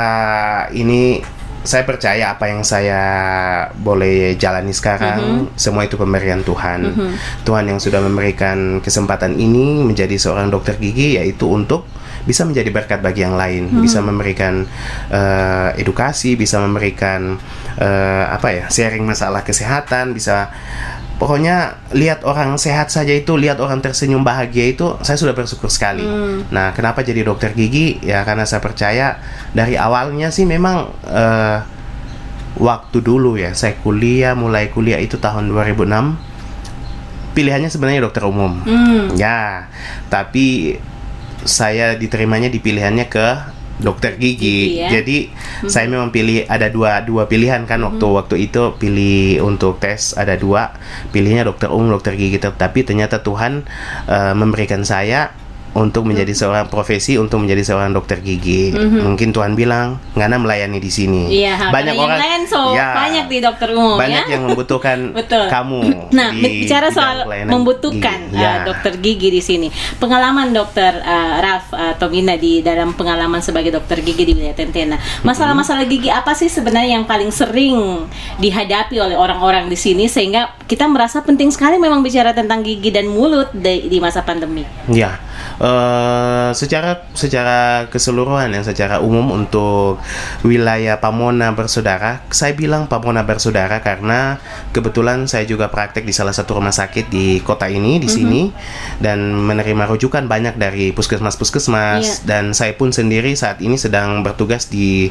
[0.71, 1.25] ini
[1.59, 3.01] saya percaya apa yang saya
[3.75, 6.93] boleh jalani sekarang semua itu pemberian Tuhan.
[7.41, 11.89] Tuhan yang sudah memberikan kesempatan ini menjadi seorang dokter gigi yaitu untuk
[12.27, 14.67] bisa menjadi berkat bagi yang lain, bisa memberikan
[15.07, 17.39] eh, edukasi, bisa memberikan
[17.79, 20.51] eh, apa ya, sharing masalah kesehatan, bisa
[21.17, 26.03] pokoknya lihat orang sehat saja itu, lihat orang tersenyum bahagia itu saya sudah bersyukur sekali.
[26.51, 28.03] Nah, kenapa jadi dokter gigi?
[28.03, 29.17] Ya karena saya percaya
[29.55, 31.57] dari awalnya sih memang eh,
[32.59, 36.27] waktu dulu ya, saya kuliah mulai kuliah itu tahun 2006.
[37.37, 38.65] Pilihannya sebenarnya dokter umum.
[38.65, 39.13] Hmm.
[39.13, 39.69] Ya,
[40.09, 40.77] tapi
[41.47, 43.27] saya diterimanya di pilihannya ke
[43.77, 44.37] dokter gigi.
[44.37, 44.89] Gigi, ya.
[44.89, 45.17] Jadi
[45.69, 50.33] saya memang pilih ada dua dua pilihan kan waktu waktu itu pilih untuk tes ada
[50.33, 50.73] dua
[51.13, 53.65] pilihnya dokter umum dokter gigi tapi ternyata Tuhan
[54.09, 55.33] eh, memberikan saya
[55.77, 58.73] untuk menjadi seorang profesi untuk menjadi seorang dokter gigi.
[58.73, 61.29] Mungkin Tuhan bilang ngana melayani di sini.
[61.29, 64.33] Iya, banyak orang lain so Ya, banyak di dokter umum banyak ya.
[64.33, 65.45] yang membutuhkan Betul.
[65.45, 66.09] kamu.
[66.09, 68.35] Nah, di bicara soal membutuhkan gigi.
[68.35, 68.65] uh, Ya.
[68.65, 69.67] dokter gigi di sini.
[69.97, 74.97] Pengalaman dokter uh, Ralf uh, Tomina di dalam pengalaman sebagai dokter gigi di wilayah Tentena.
[75.21, 80.87] Masalah-masalah gigi apa sih sebenarnya yang paling sering dihadapi oleh orang-orang di sini sehingga kita
[80.87, 84.65] merasa penting sekali memang bicara tentang gigi dan mulut di, di masa pandemi.
[84.87, 85.19] Ya,
[85.59, 90.01] eh, secara secara keseluruhan yang secara umum untuk
[90.43, 94.37] wilayah Pamona bersaudara, saya bilang Pamona bersaudara karena
[94.71, 98.49] kebetulan saya juga praktek di salah satu rumah sakit di kota ini di sini
[99.01, 101.95] dan menerima rujukan banyak dari puskesmas-puskesmas.
[101.97, 102.15] Iya.
[102.27, 105.09] dan saya pun sendiri saat ini sedang bertugas di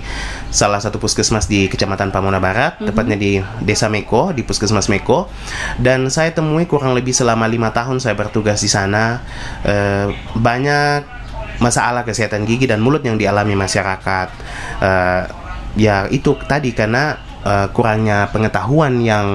[0.50, 5.28] salah satu puskesmas di Kecamatan Pamona Barat, tepatnya di Desa Meko, di Puskesmas Meko.
[5.76, 9.20] Dan saya temui kurang lebih selama lima tahun saya bertugas di sana
[9.66, 11.16] eh, banyak
[11.58, 14.28] masalah kesehatan gigi dan mulut yang dialami masyarakat.
[14.82, 15.22] Eh,
[15.76, 19.28] ya itu tadi karena eh, kurangnya pengetahuan yang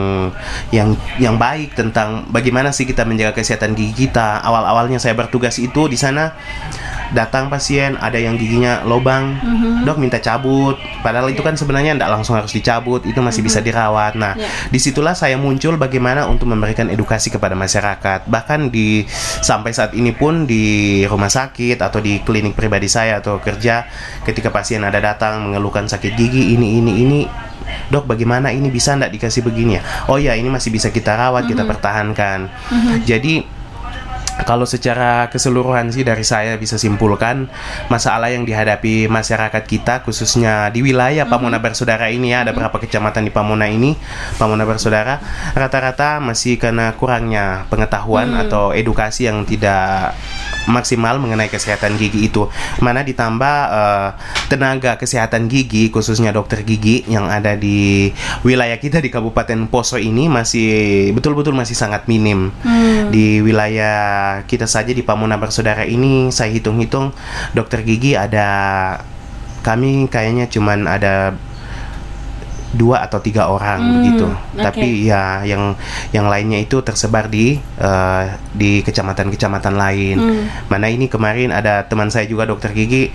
[0.69, 4.41] yang yang baik tentang bagaimana sih kita menjaga kesehatan gigi kita.
[4.45, 6.33] Awal-awalnya saya bertugas itu di sana
[7.11, 9.35] datang pasien ada yang giginya lobang.
[9.83, 10.79] Dok minta cabut.
[11.03, 14.15] Padahal itu kan sebenarnya tidak langsung harus dicabut itu masih bisa dirawat.
[14.15, 14.47] Nah Ya.
[14.71, 18.25] di situlah saya muncul bagaimana untuk memberikan edukasi kepada masyarakat.
[18.25, 19.03] Bahkan di
[19.43, 23.85] sampai saat ini pun di rumah sakit atau di klinik pribadi saya atau kerja
[24.23, 27.21] ketika pasien ada datang mengeluhkan sakit gigi ini ini ini
[27.91, 28.71] dok bagaimana ini?
[28.71, 29.81] Bisa ndak dikasih begini ya?
[30.07, 32.47] Oh ya ini masih bisa kita rawat kita pertahankan.
[33.03, 33.60] Jadi
[34.47, 37.51] kalau secara keseluruhan sih dari saya bisa simpulkan
[37.91, 43.27] masalah yang dihadapi masyarakat kita khususnya di wilayah Pamona Bersaudara ini ya ada berapa kecamatan
[43.27, 43.93] di Pamona ini
[44.39, 45.19] Pamona Bersaudara
[45.53, 50.15] rata-rata masih karena kurangnya pengetahuan atau edukasi yang tidak
[50.69, 52.49] maksimal mengenai kesehatan gigi itu.
[52.83, 54.09] Mana ditambah eh,
[54.51, 58.11] tenaga kesehatan gigi khususnya dokter gigi yang ada di
[58.45, 62.53] wilayah kita di Kabupaten Poso ini masih betul-betul masih sangat minim.
[63.11, 67.15] Di wilayah kita saja di Pamona Bersaudara ini saya hitung-hitung
[67.55, 68.49] dokter gigi ada
[69.61, 71.37] kami kayaknya cuman ada
[72.71, 74.59] dua atau tiga orang Hmm, begitu oke.
[74.59, 75.75] tapi ya yang
[76.09, 80.43] yang lainnya itu tersebar di eh, di kecamatan-kecamatan lain Hmm.
[80.67, 83.11] mana ini kemarin ada teman saya juga dokter gigi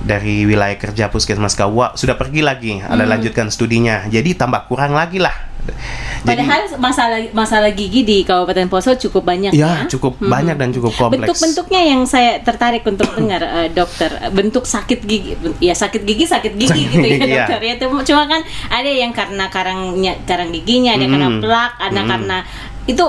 [0.00, 3.10] dari wilayah kerja puskesmas Kawa sudah pergi lagi ada Hmm.
[3.10, 8.92] lanjutkan studinya jadi tambah kurang lagi lah jadi Padahal masalah masalah gigi di Kabupaten Poso
[8.94, 9.88] cukup banyak ya ya.
[9.88, 10.28] cukup Mhm.
[10.28, 15.32] banyak dan cukup kompleks Bentuk-bentuknya yang saya tertarik untuk dengar eh, dokter bentuk sakit gigi
[15.58, 17.36] ya sakit gigi sakit gigi Sakit gitu ya gigi, ya.
[17.40, 21.40] dokter ya Cuma- cuma kan ada yang karena karangnya karang giginya ada karena Hmm.
[21.40, 22.08] plak ada Hmm.
[22.08, 22.38] karena
[22.84, 23.04] itu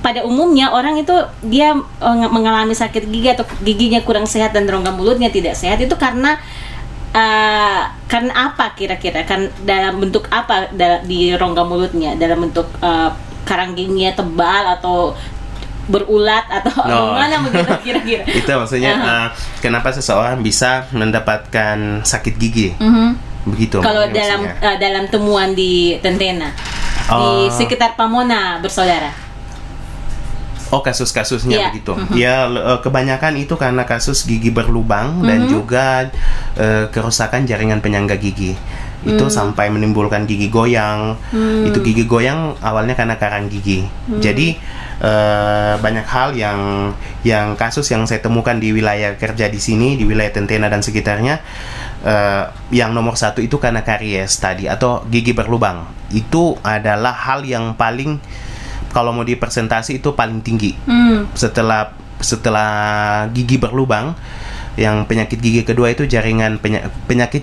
[0.00, 4.90] pada umumnya orang itu dia eh, mengalami sakit gigi atau giginya kurang sehat dan rongga
[4.90, 6.36] mulutnya tidak sehat itu karena
[7.14, 10.68] eh, karena apa kira-kira kan dalam bentuk apa
[11.00, 13.10] di rongga mulutnya dalam bentuk eh,
[13.44, 15.14] karang giginya tebal atau
[15.84, 17.12] berulat atau No.
[17.44, 19.04] begitu kira-kira itu maksudnya Aha.
[19.04, 19.26] uh,
[19.60, 23.08] kenapa seseorang bisa mendapatkan sakit gigi Mhm.
[23.44, 24.16] begitu Kalau maksudnya.
[24.16, 26.48] dalam eh, dalam temuan di Tentena
[27.04, 27.52] di Oh.
[27.52, 29.12] sekitar Pamona bersaudara.
[30.74, 31.66] Oh kasus-kasusnya Iya.
[31.70, 31.94] begitu.
[31.94, 32.14] Mhm.
[32.18, 35.50] Ya eh, kebanyakan itu karena kasus gigi berlubang dan Mhm.
[35.50, 36.10] juga
[36.58, 38.58] eh, kerusakan jaringan penyangga gigi.
[39.04, 39.36] Itu Hmm.
[39.52, 41.14] sampai menimbulkan gigi goyang.
[41.28, 41.68] Hmm.
[41.68, 43.84] Itu gigi goyang awalnya karena karang gigi.
[44.18, 44.56] Jadi
[44.94, 46.90] eh, banyak hal yang
[47.22, 51.42] yang kasus yang saya temukan di wilayah kerja di sini di wilayah Tentena dan sekitarnya
[52.68, 55.88] yang nomor satu itu karena karies tadi atau gigi berlubang.
[56.12, 58.20] Itu adalah hal yang paling
[58.94, 61.26] kalau mau di persentase itu paling tinggi Hmm.
[61.34, 62.70] setelah setelah
[63.28, 64.14] gigi berlubang
[64.74, 67.42] yang penyakit gigi kedua itu jaringan penya- penyakit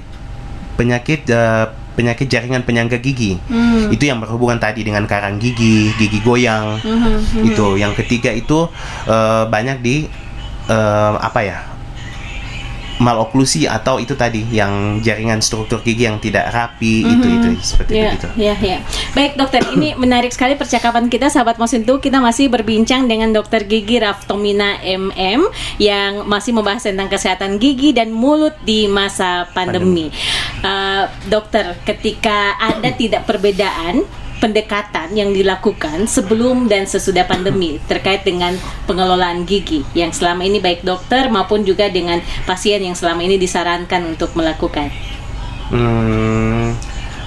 [0.74, 3.92] penyakit eh, penyakit jaringan penyangga gigi Hmm.
[3.92, 7.44] itu yang berhubungan tadi dengan karang gigi gigi goyang Mhm.
[7.46, 8.66] itu yang ketiga itu
[9.06, 10.08] eh, banyak di
[10.64, 11.58] eh, apa ya
[13.02, 18.14] maloklusi atau itu tadi yang jaringan struktur gigi yang tidak rapi itu itu seperti Ya,
[18.16, 18.78] itu ya, ya.
[19.18, 21.98] Baik dokter, ini menarik sekali percakapan kita sahabat Mosintu.
[21.98, 25.50] Kita masih berbincang dengan dokter gigi Raftomina MM
[25.82, 30.14] yang masih membahas tentang kesehatan gigi dan mulut di masa pandemi.
[30.62, 34.06] Eh, dokter, ketika ada tidak perbedaan
[34.42, 40.82] pendekatan yang dilakukan sebelum dan sesudah pandemi terkait dengan pengelolaan gigi yang selama ini baik
[40.82, 44.90] dokter maupun juga dengan pasien yang selama ini disarankan untuk melakukan?
[45.70, 46.76] Hmm,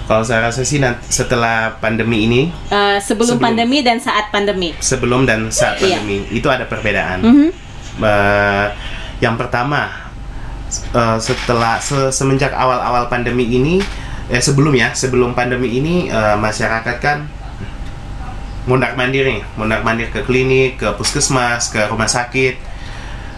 [0.04, 3.40] kalau saya rasa sih nanti setelah pandemi ini, Uh, sebelum, Sebelum.
[3.40, 4.74] pandemi dan saat pandemi.
[4.76, 5.96] sebelum dan saat Iya.
[5.96, 7.22] pandemi itu ada perbedaan.
[7.22, 7.48] Mhm.
[7.94, 8.66] Eh,
[9.20, 10.10] yang pertama,
[10.90, 13.78] eh, setelah se- semenjak awal-awal pandemi ini,
[14.32, 17.28] eh sebelum ya, sebelum pandemi ini eh, masyarakat kan
[18.64, 22.56] mundak mandir nih, mundak mandir ke klinik, ke puskesmas, ke rumah sakit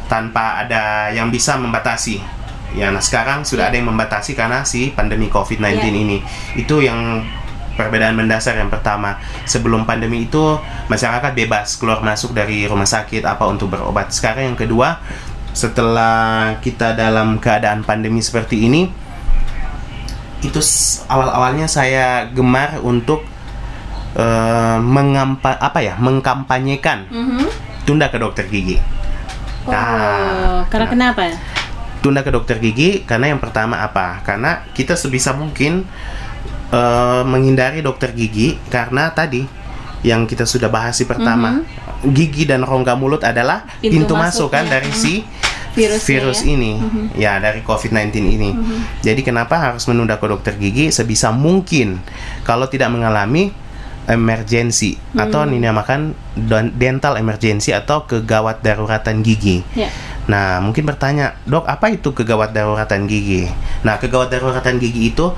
[0.07, 2.22] tanpa ada yang bisa membatasi.
[2.74, 5.91] Ya, nah sekarang sudah ada yang membatasi karena si pandemi COVID-19 Ya.
[5.91, 6.18] ini.
[6.55, 7.24] Itu yang
[7.74, 9.18] perbedaan mendasar yang pertama.
[9.49, 14.14] Sebelum pandemi itu masyarakat bebas keluar masuk dari rumah sakit apa untuk berobat.
[14.14, 15.03] Sekarang yang kedua,
[15.57, 19.05] setelah kita dalam keadaan pandemi seperti ini,
[20.47, 20.61] itu
[21.07, 23.26] awal-awalnya saya gemar untuk
[24.16, 27.47] eh, mengampa apa ya mengkampanyekan Mhm.
[27.84, 28.80] tunda ke dokter gigi.
[29.66, 30.92] Oh, Nah, karena nah.
[30.94, 31.20] kenapa?
[32.01, 34.22] Tunda ke dokter gigi karena yang pertama apa?
[34.22, 35.84] Karena kita sebisa mungkin
[36.66, 39.44] eh, menghindari dokter gigi karena tadi
[40.03, 41.62] yang kita sudah bahas di pertama
[42.03, 43.66] gigi dan rongga mulut adalah.
[43.78, 44.72] Pintu pintu, masuk kan masuknya.
[44.80, 45.14] dari si
[45.76, 46.56] Virusnya virus ya.
[46.56, 46.72] ini
[47.20, 48.50] ya dari COVID-19 ini.
[49.04, 52.00] Jadi kenapa harus menunda ke dokter gigi sebisa mungkin
[52.48, 53.52] kalau tidak mengalami
[54.06, 56.14] emergensi atau dinamakan
[56.78, 59.66] dental emergency atau kegawat daruratan gigi.
[59.74, 59.90] Ya.
[60.30, 63.50] Nah, mungkin bertanya, "Dok, apa itu kegawat daruratan gigi?"
[63.82, 65.30] Nah, kegawat daruratan gigi itu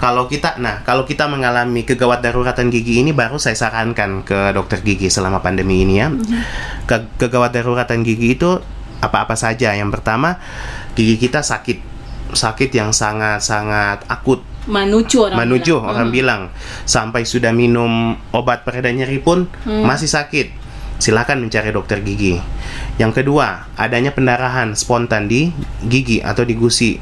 [0.00, 4.80] kalau kita nah, kalau kita mengalami kegawat daruratan gigi ini baru saya sarankan ke dokter
[4.80, 6.08] gigi selama pandemi ini ya.
[6.88, 8.60] Ke- kegawat daruratan gigi itu
[9.00, 9.72] apa-apa saja.
[9.72, 10.38] Yang pertama,
[10.94, 11.82] gigi kita sakit.
[12.30, 15.88] Sakit yang sangat-sangat akut Manucu orang Manuju bilang.
[15.90, 16.14] orang Mhm.
[16.14, 16.42] bilang
[16.86, 19.82] sampai sudah minum obat pereda nyeri pun Hmm.
[19.82, 20.52] masih sakit.
[21.00, 22.36] Silakan mencari dokter gigi.
[23.00, 25.48] Yang kedua, adanya pendarahan spontan di
[25.88, 27.00] gigi atau di gusi.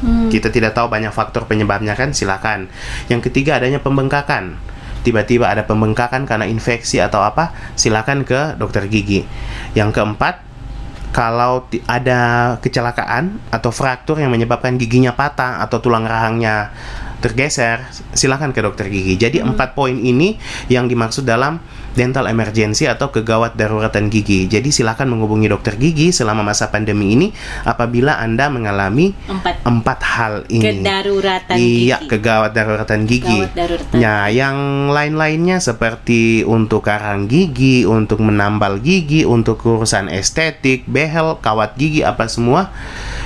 [0.00, 0.30] Hmm.
[0.30, 2.70] Kita tidak tahu banyak faktor penyebabnya kan, silakan.
[3.10, 4.54] Yang ketiga, adanya pembengkakan.
[5.02, 9.26] Tiba-tiba ada pembengkakan karena infeksi atau apa, silakan ke dokter gigi.
[9.74, 10.43] Yang keempat,
[11.14, 12.20] kalau ada
[12.58, 16.74] kecelakaan atau fraktur yang menyebabkan giginya patah atau tulang rahangnya
[17.22, 19.14] tergeser, silakan ke dokter gigi.
[19.14, 20.34] Jadi empat poin ini
[20.66, 21.62] yang dimaksud dalam
[21.94, 24.50] dental emergency atau kegawat daruratan gigi.
[24.50, 27.30] Jadi silakan menghubungi dokter gigi selama masa pandemi ini
[27.64, 29.62] apabila anda mengalami Empat.
[29.64, 30.82] empat hal ini.
[30.82, 32.10] Kedaruratan Iya, gigi.
[32.10, 33.38] kegawat daruratan gigi.
[33.40, 33.96] Gawat daruratan.
[33.96, 34.56] Ya, yang
[34.90, 42.26] lain-lainnya seperti untuk karang gigi, untuk menambal gigi, untuk urusan estetik, behel, kawat gigi apa
[42.26, 42.74] semua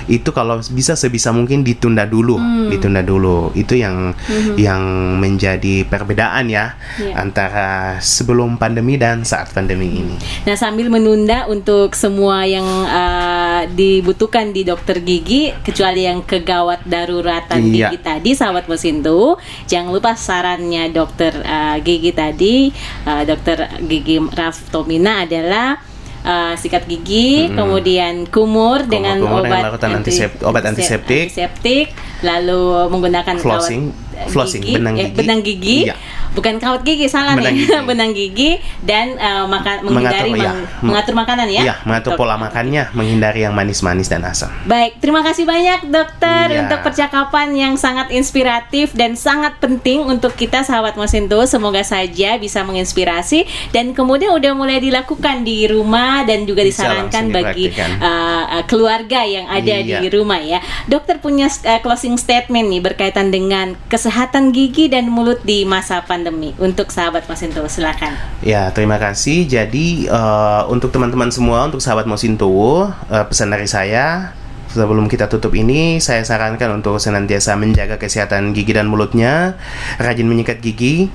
[0.09, 2.73] itu kalau bisa sebisa mungkin ditunda dulu, Hmm.
[2.73, 3.53] ditunda dulu.
[3.53, 4.17] Itu yang
[4.57, 4.83] yang
[5.21, 7.15] menjadi perbedaan ya Iya.
[7.21, 7.69] antara
[8.01, 10.17] sebelum pandemi dan saat pandemi ini.
[10.49, 17.61] Nah, sambil menunda untuk semua yang uh, dibutuhkan di dokter gigi, kecuali yang kegawat daruratan
[17.69, 17.93] Iya.
[17.93, 19.37] gigi tadi, sahabat mesin tuh,
[19.69, 22.73] jangan lupa sarannya dokter uh, gigi tadi,
[23.05, 25.79] uh, dokter gigi Raf Tomina adalah
[26.23, 31.31] uh, sikat gigi, kemudian kumur dengan kumur dengan obat larutan antisep- obat antiseptik.
[31.31, 31.87] antiseptik,
[32.21, 35.17] lalu menggunakan Flossing, kawat, eh, flossing, gigi, benang eh, gigi.
[35.17, 35.95] benang gigi, Iya.
[36.33, 37.87] Bukan kawat gigi salah Benang nih, gigi.
[37.91, 38.51] benang gigi
[38.81, 40.53] dan uh, makan menghindari Mengatur, iya.
[40.53, 41.63] meng- mengatur makanan ya.
[41.63, 44.53] Iya, mengatur pola makannya, menghindari yang manis-manis dan asam.
[44.65, 46.65] Baik, terima kasih banyak dokter Iya.
[46.65, 51.41] untuk percakapan yang sangat inspiratif dan sangat penting untuk kita sahabat Mosinto.
[51.45, 57.25] Semoga saja bisa menginspirasi dan kemudian udah mulai dilakukan di rumah dan juga Bisa disarankan
[57.31, 58.05] bagi uh,
[58.53, 59.99] uh, keluarga yang ada Iya.
[59.99, 60.59] di rumah ya.
[60.85, 66.18] Dokter punya uh, closing statement nih berkaitan dengan kesehatan gigi dan mulut di masa pandemi
[66.59, 67.63] untuk sahabat Mosinto.
[67.69, 68.17] Silakan.
[68.43, 69.45] Ya, terima kasih.
[69.47, 74.33] Jadi eh, untuk teman-teman semua, untuk sahabat Mosintowo, eh, pesan dari saya
[74.69, 79.57] sebelum kita tutup ini, saya sarankan untuk senantiasa menjaga kesehatan gigi dan mulutnya,
[79.97, 81.09] rajin menyikat gigi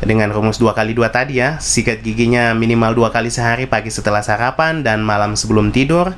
[0.00, 4.22] dengan rumus dua kali dua tadi ya, sikat giginya minimal dua kali sehari pagi setelah
[4.22, 6.14] sarapan dan malam sebelum tidur,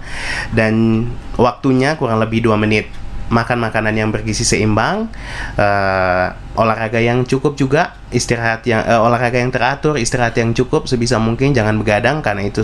[0.52, 1.08] dan
[1.40, 3.01] waktunya kurang lebih dua menit.
[3.30, 5.06] Makan makanan yang bergizi seimbang,
[5.54, 6.26] eh,
[6.58, 11.54] olahraga yang cukup juga, istirahat yang eh, olahraga yang teratur, istirahat yang cukup sebisa mungkin
[11.54, 12.60] jangan begadang karena itu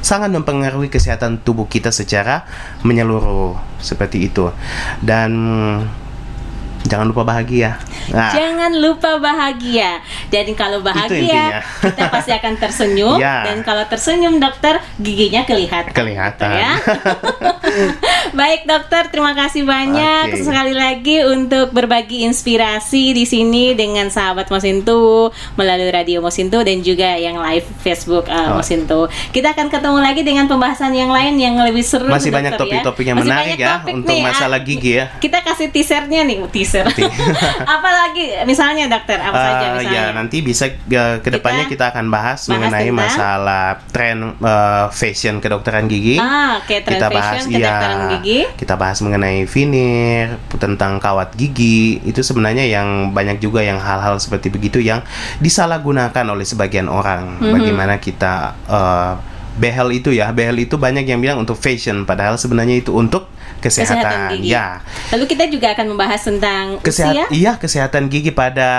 [0.00, 2.48] sangat mempengaruhi kesehatan tubuh kita secara
[2.82, 4.50] menyeluruh seperti itu.
[5.04, 5.30] Dan
[6.88, 7.78] jangan lupa bahagia.
[8.08, 10.00] Nah, Jangan lupa bahagia.
[10.32, 13.16] Dan kalau bahagia, kita pasti akan tersenyum.
[13.28, 13.50] Ya.
[13.50, 15.90] Dan kalau tersenyum, dokter giginya kelihatan.
[15.90, 16.48] Kelihatan.
[16.54, 16.72] gitu ya.
[18.38, 20.46] Baik dokter, terima kasih banyak Oke.
[20.46, 27.18] sekali lagi untuk berbagi inspirasi di sini dengan sahabat Mosintu melalui radio Mosintu dan juga
[27.18, 28.62] yang live Facebook uh, Oh.
[28.62, 29.10] Mosintu.
[29.34, 32.08] Kita akan ketemu lagi dengan pembahasan yang lain yang lebih seru.
[32.08, 32.58] Masih dokter, banyak ya.
[32.58, 34.26] topik-topik yang Masih menarik ya topik untuk nih, ah.
[34.30, 35.04] masalah gigi ya.
[35.18, 36.77] Kita kasih teasernya nih, teaser.
[37.68, 39.90] Apalagi misalnya dokter, apa saja Eh, misalnya?
[39.90, 44.18] ya nanti bisa uh, ke depannya Kita kita, akan bahas, bahas mengenai tentang- masalah tren
[44.36, 46.16] uh, fashion kedokteran gigi.
[46.16, 47.76] Ah, trend kita bahas iya,
[48.12, 48.40] gigi.
[48.54, 54.48] kita bahas mengenai veneer tentang kawat gigi itu sebenarnya yang banyak juga yang hal-hal seperti
[54.48, 55.00] begitu yang
[55.38, 57.52] disalahgunakan oleh sebagian orang Mhm.
[57.52, 58.32] bagaimana kita
[58.64, 59.12] uh,
[59.54, 63.26] behel itu ya behel itu banyak yang bilang untuk fashion padahal sebenarnya itu untuk
[63.58, 64.50] kesehatan, Kesehatan gigi.
[64.50, 64.66] ya
[65.10, 67.24] Lalu kita juga akan membahas tentang Kesehat, usia.
[67.30, 68.70] iya kesehatan gigi pada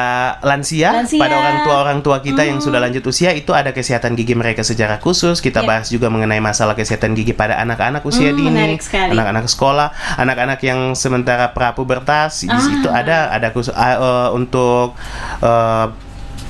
[0.41, 1.19] lansia, Lansia.
[1.19, 2.65] pada orang tua orang tua kita yang Hmm.
[2.65, 5.39] sudah lanjut usia itu ada kesehatan gigi mereka secara khusus.
[5.39, 5.67] Kita Ya.
[5.67, 10.93] bahas juga mengenai masalah kesehatan gigi pada anak-anak usia Hmm, dini, anak-anak sekolah, anak-anak yang
[10.93, 12.41] sementara prapubertas.
[12.41, 12.59] Di Ah.
[12.59, 14.95] situ ada ada khusus ah, eh, untuk
[15.39, 15.86] eh,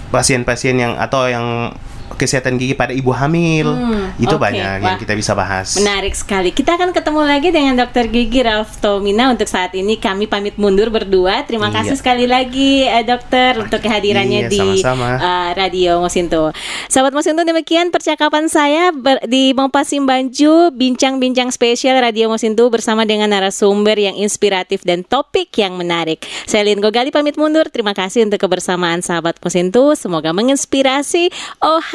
[0.10, 1.70] pasien-pasien yang atau yang
[2.12, 3.68] kesehatan gigi pada ibu hamil.
[3.70, 4.42] Hmm, itu oke.
[4.42, 4.88] banyak Wah.
[4.88, 5.76] yang kita bisa bahas.
[5.76, 6.50] Menarik sekali.
[6.50, 9.30] Kita akan ketemu lagi dengan Dokter Gigi Ralf Tomina.
[9.30, 11.44] Untuk saat ini kami pamit mundur berdua.
[11.44, 11.76] Terima Iya.
[11.82, 15.10] kasih sekali lagi eh, dokter untuk kehadirannya Iya, di sama-sama.
[15.16, 16.52] eh, Radio Mosinto.
[16.86, 23.30] Sahabat Mosinto demikian percakapan saya ber- di Mopasim Banju bincang-bincang spesial Radio Mosinto bersama dengan
[23.30, 26.22] narasumber yang inspiratif dan topik yang menarik.
[26.46, 27.68] Saya Lin Gogali pamit mundur.
[27.68, 29.94] Terima kasih untuk kebersamaan sahabat Mosinto.
[29.94, 31.30] Semoga menginspirasi.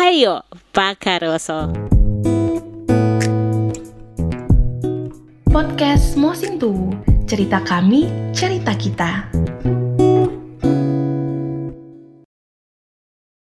[0.05, 0.45] Ohio,
[0.77, 1.73] Pak Karoso.
[5.49, 6.93] Podcast Mosintu,
[7.25, 9.33] cerita kami, cerita kita.